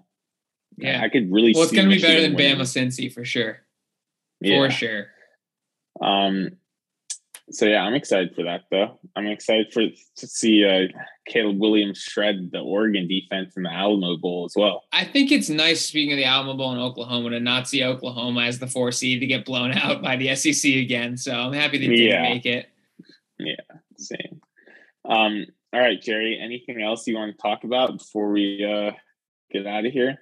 Yeah. 0.78 1.02
I 1.02 1.10
could 1.10 1.32
really 1.32 1.54
Well, 1.54 1.64
it's 1.64 1.72
gonna 1.72 1.90
be 1.90 2.02
better 2.02 2.22
than 2.22 2.34
Michigan 2.34 2.58
Bama 2.58 2.76
winning. 2.76 2.90
Cincy 2.90 3.14
for 3.14 3.26
sure. 3.26 3.60
Yeah. 4.42 4.66
For 4.66 4.72
sure. 4.72 5.08
Um, 6.02 6.52
so 7.52 7.66
yeah, 7.66 7.82
I'm 7.84 7.94
excited 7.94 8.34
for 8.36 8.44
that 8.44 8.62
though. 8.72 9.00
I'm 9.16 9.28
excited 9.28 9.72
for 9.74 9.82
to 9.84 10.28
see 10.28 10.66
uh, 10.66 10.88
Caleb 11.28 11.60
Williams 11.60 12.00
shred 12.00 12.50
the 12.52 12.60
Oregon 12.60 13.08
defense 13.08 13.56
in 13.58 13.64
the 13.64 13.72
Alamo 13.74 14.18
Bowl 14.18 14.46
as 14.46 14.54
well. 14.56 14.84
I 14.92 15.06
think 15.06 15.32
it's 15.32 15.50
nice 15.50 15.86
speaking 15.86 16.14
of 16.14 16.18
the 16.18 16.26
Alamo 16.26 16.56
Bowl 16.56 16.72
in 16.74 16.80
Oklahoma 16.80 17.32
to 17.32 17.40
not 17.40 17.68
see 17.68 17.84
Oklahoma 17.84 18.42
as 18.44 18.60
the 18.60 18.68
four 18.68 18.92
seed 18.92 19.20
to 19.22 19.26
get 19.28 19.46
blown 19.46 19.72
out 19.78 20.02
by 20.02 20.16
the 20.16 20.36
SEC 20.36 20.72
again. 20.76 21.18
So 21.18 21.34
I'm 21.34 21.54
happy 21.54 21.78
they 21.78 21.88
didn't 21.88 22.08
Yeah. 22.08 22.22
make 22.24 22.46
it. 22.46 22.70
Yeah, 23.40 23.56
same. 23.98 24.42
Um, 25.06 25.46
all 25.74 25.80
right, 25.80 26.02
Jerry. 26.02 26.40
Anything 26.42 26.82
else 26.82 27.08
you 27.08 27.16
want 27.16 27.36
to 27.36 27.42
talk 27.42 27.64
about 27.64 27.98
before 27.98 28.32
we 28.32 28.66
uh, 28.66 28.92
get 29.52 29.66
out 29.66 29.86
of 29.86 29.92
here? 29.94 30.20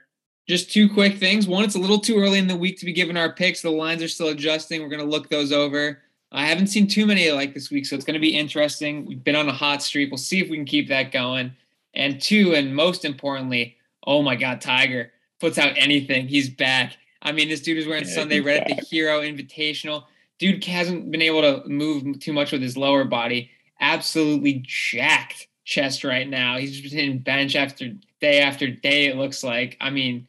Just 0.48 0.72
two 0.72 0.88
quick 0.88 1.18
things. 1.18 1.48
One, 1.48 1.64
it's 1.64 1.76
a 1.76 1.80
little 1.80 2.00
too 2.00 2.18
early 2.20 2.38
in 2.40 2.48
the 2.48 2.56
week 2.56 2.78
to 2.80 2.86
be 2.86 2.94
giving 2.94 3.18
our 3.18 3.34
picks. 3.34 3.62
The 3.62 3.70
lines 3.70 4.02
are 4.02 4.08
still 4.08 4.30
adjusting. 4.30 4.82
We're 4.82 4.88
going 4.90 5.04
to 5.04 5.10
look 5.10 5.30
those 5.30 5.52
over. 5.52 6.02
I 6.32 6.46
haven't 6.46 6.68
seen 6.68 6.88
too 6.88 7.06
many 7.06 7.32
like 7.32 7.54
this 7.54 7.72
week, 7.72 7.86
so 7.86 7.96
it's 7.96 8.06
going 8.06 8.16
to 8.16 8.20
be 8.20 8.36
interesting. 8.36 9.06
We've 9.06 9.24
been 9.24 9.36
on 9.36 9.48
a 9.48 9.54
hot 9.54 9.82
streak. 9.82 10.12
We'll 10.12 10.18
see 10.18 10.40
if 10.40 10.50
we 10.50 10.58
can 10.58 10.66
keep 10.66 10.90
that 10.90 11.12
going. 11.12 11.54
And 11.94 12.22
two, 12.22 12.54
and 12.54 12.76
most 12.76 13.06
importantly, 13.06 13.78
oh 14.06 14.22
my 14.22 14.36
God, 14.36 14.60
Tiger 14.60 15.12
puts 15.40 15.58
out 15.58 15.74
anything. 15.78 16.28
He's 16.28 16.50
back. 16.50 16.98
I 17.22 17.32
mean, 17.32 17.50
this 17.50 17.62
dude 17.62 17.78
is 17.78 17.88
wearing 17.88 18.06
yeah, 18.06 18.14
Sunday 18.14 18.40
red 18.40 18.66
back. 18.66 18.72
at 18.72 18.78
the 18.80 18.86
Hero 18.86 19.22
Invitational. 19.22 20.04
Dude 20.38 20.64
hasn't 20.66 21.12
been 21.12 21.22
able 21.22 21.42
to 21.42 21.68
move 21.68 22.20
too 22.20 22.34
much 22.34 22.52
with 22.52 22.62
his 22.62 22.78
lower 22.78 23.06
body. 23.06 23.50
Absolutely 23.80 24.64
jacked 24.66 25.48
chest 25.64 26.04
right 26.04 26.28
now. 26.28 26.58
He's 26.58 26.80
just 26.80 26.94
hitting 26.94 27.20
bench 27.20 27.56
after 27.56 27.92
day 28.22 28.42
after 28.42 28.70
day. 28.70 29.08
It 29.08 29.18
looks 29.18 29.44
like. 29.44 29.78
I 29.82 29.90
mean, 29.90 30.28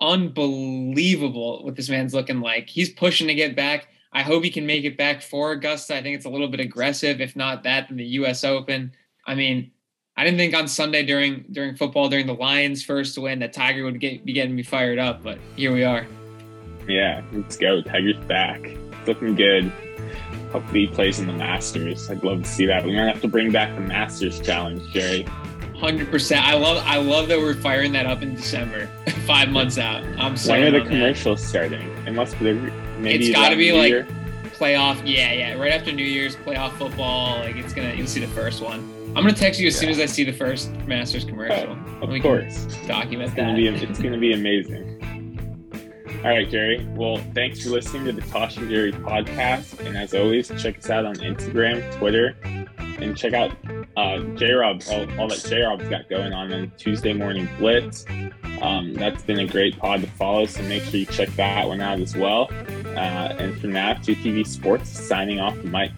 unbelievable 0.00 1.64
what 1.64 1.76
this 1.76 1.88
man's 1.88 2.14
looking 2.14 2.40
like. 2.40 2.68
He's 2.68 2.90
pushing 2.90 3.26
to 3.28 3.34
get 3.34 3.56
back. 3.56 3.88
I 4.12 4.22
hope 4.22 4.42
he 4.42 4.50
can 4.50 4.66
make 4.66 4.84
it 4.84 4.96
back 4.96 5.22
for 5.22 5.52
Augusta. 5.52 5.96
I 5.96 6.02
think 6.02 6.16
it's 6.16 6.24
a 6.24 6.30
little 6.30 6.48
bit 6.48 6.60
aggressive. 6.60 7.20
If 7.20 7.36
not 7.36 7.62
that, 7.62 7.88
then 7.88 7.96
the 7.96 8.04
U.S. 8.04 8.42
Open. 8.42 8.92
I 9.26 9.34
mean, 9.34 9.70
I 10.16 10.24
didn't 10.24 10.38
think 10.38 10.54
on 10.54 10.66
Sunday 10.68 11.04
during 11.04 11.44
during 11.52 11.76
football 11.76 12.08
during 12.08 12.26
the 12.26 12.34
Lions' 12.34 12.84
first 12.84 13.16
win 13.16 13.38
that 13.38 13.52
Tiger 13.52 13.84
would 13.84 14.00
get, 14.00 14.24
be 14.24 14.32
getting 14.32 14.54
me 14.54 14.62
fired 14.62 14.98
up, 14.98 15.22
but 15.22 15.38
here 15.56 15.72
we 15.72 15.84
are. 15.84 16.06
Yeah, 16.88 17.22
let's 17.32 17.56
go. 17.56 17.80
Tiger's 17.82 18.22
back. 18.26 18.60
Looking 19.06 19.34
good. 19.34 19.72
Hopefully 20.52 20.86
he 20.86 20.86
plays 20.88 21.20
in 21.20 21.26
the 21.26 21.32
Masters. 21.32 22.10
I'd 22.10 22.24
love 22.24 22.42
to 22.42 22.48
see 22.48 22.66
that. 22.66 22.84
We're 22.84 22.96
gonna 22.96 23.12
have 23.12 23.22
to 23.22 23.28
bring 23.28 23.52
back 23.52 23.74
the 23.76 23.82
Masters 23.82 24.40
challenge, 24.40 24.82
Jerry. 24.92 25.24
Hundred 25.80 26.10
percent. 26.10 26.46
I 26.46 26.54
love. 26.54 26.82
I 26.86 26.98
love 26.98 27.28
that 27.28 27.38
we're 27.38 27.54
firing 27.54 27.92
that 27.92 28.04
up 28.04 28.20
in 28.20 28.34
December, 28.34 28.86
five 29.26 29.48
months 29.48 29.78
out. 29.78 30.04
I'm 30.18 30.36
sorry. 30.36 30.64
When 30.64 30.74
are 30.74 30.80
the 30.80 30.86
commercials 30.86 31.40
that. 31.40 31.48
starting? 31.48 31.88
It 32.06 32.12
must 32.12 32.38
be 32.38 32.52
maybe. 32.98 33.28
It's 33.28 33.34
got 33.34 33.48
to 33.48 33.56
be 33.56 33.72
like 33.72 33.88
year? 33.88 34.06
playoff. 34.44 35.00
Yeah, 35.06 35.32
yeah. 35.32 35.54
Right 35.54 35.72
after 35.72 35.90
New 35.90 36.04
Year's, 36.04 36.36
playoff 36.36 36.72
football. 36.72 37.38
Like 37.38 37.56
it's 37.56 37.72
gonna. 37.72 37.94
You'll 37.94 38.06
see 38.06 38.20
the 38.20 38.26
first 38.26 38.60
one. 38.60 38.80
I'm 39.16 39.24
gonna 39.24 39.32
text 39.32 39.58
you 39.58 39.68
as 39.68 39.74
yeah. 39.74 39.80
soon 39.80 39.88
as 39.88 39.98
I 39.98 40.04
see 40.04 40.22
the 40.22 40.32
first 40.32 40.70
Masters 40.86 41.24
commercial. 41.24 41.78
Oh, 42.02 42.14
of 42.14 42.22
course. 42.22 42.66
Document 42.86 43.28
it's 43.28 43.36
that. 43.36 43.46
Gonna 43.46 43.56
be, 43.56 43.68
it's 43.68 43.98
gonna 43.98 44.18
be 44.18 44.34
amazing. 44.34 45.00
All 46.22 46.28
right, 46.28 46.48
Jerry. 46.48 46.86
Well, 46.94 47.16
thanks 47.34 47.62
for 47.62 47.70
listening 47.70 48.04
to 48.04 48.12
the 48.12 48.20
Tosh 48.20 48.58
and 48.58 48.68
Jerry 48.68 48.92
podcast. 48.92 49.80
And 49.80 49.96
as 49.96 50.12
always, 50.12 50.48
check 50.62 50.76
us 50.76 50.90
out 50.90 51.06
on 51.06 51.14
Instagram, 51.16 51.90
Twitter, 51.96 52.36
and 53.02 53.16
check 53.16 53.32
out 53.32 53.52
uh, 53.96 54.18
J 54.36 54.52
Rob, 54.52 54.82
all, 54.90 55.20
all, 55.20 55.28
that 55.28 55.44
J 55.46 55.62
Rob's 55.62 55.88
got 55.88 56.08
going 56.08 56.32
on 56.32 56.52
on 56.52 56.72
Tuesday 56.76 57.12
Morning 57.12 57.48
Blitz. 57.58 58.04
Um, 58.62 58.94
that's 58.94 59.22
been 59.22 59.38
a 59.38 59.46
great 59.46 59.78
pod 59.78 60.02
to 60.02 60.06
follow, 60.06 60.46
so 60.46 60.62
make 60.62 60.82
sure 60.82 61.00
you 61.00 61.06
check 61.06 61.28
that 61.30 61.66
one 61.66 61.80
out 61.80 62.00
as 62.00 62.16
well. 62.16 62.48
Uh, 62.96 63.34
and 63.38 63.58
for 63.60 63.68
now, 63.68 63.94
2TV 63.94 64.46
Sports 64.46 64.90
signing 64.90 65.40
off 65.40 65.56
the 65.56 65.64
mic. 65.64 65.92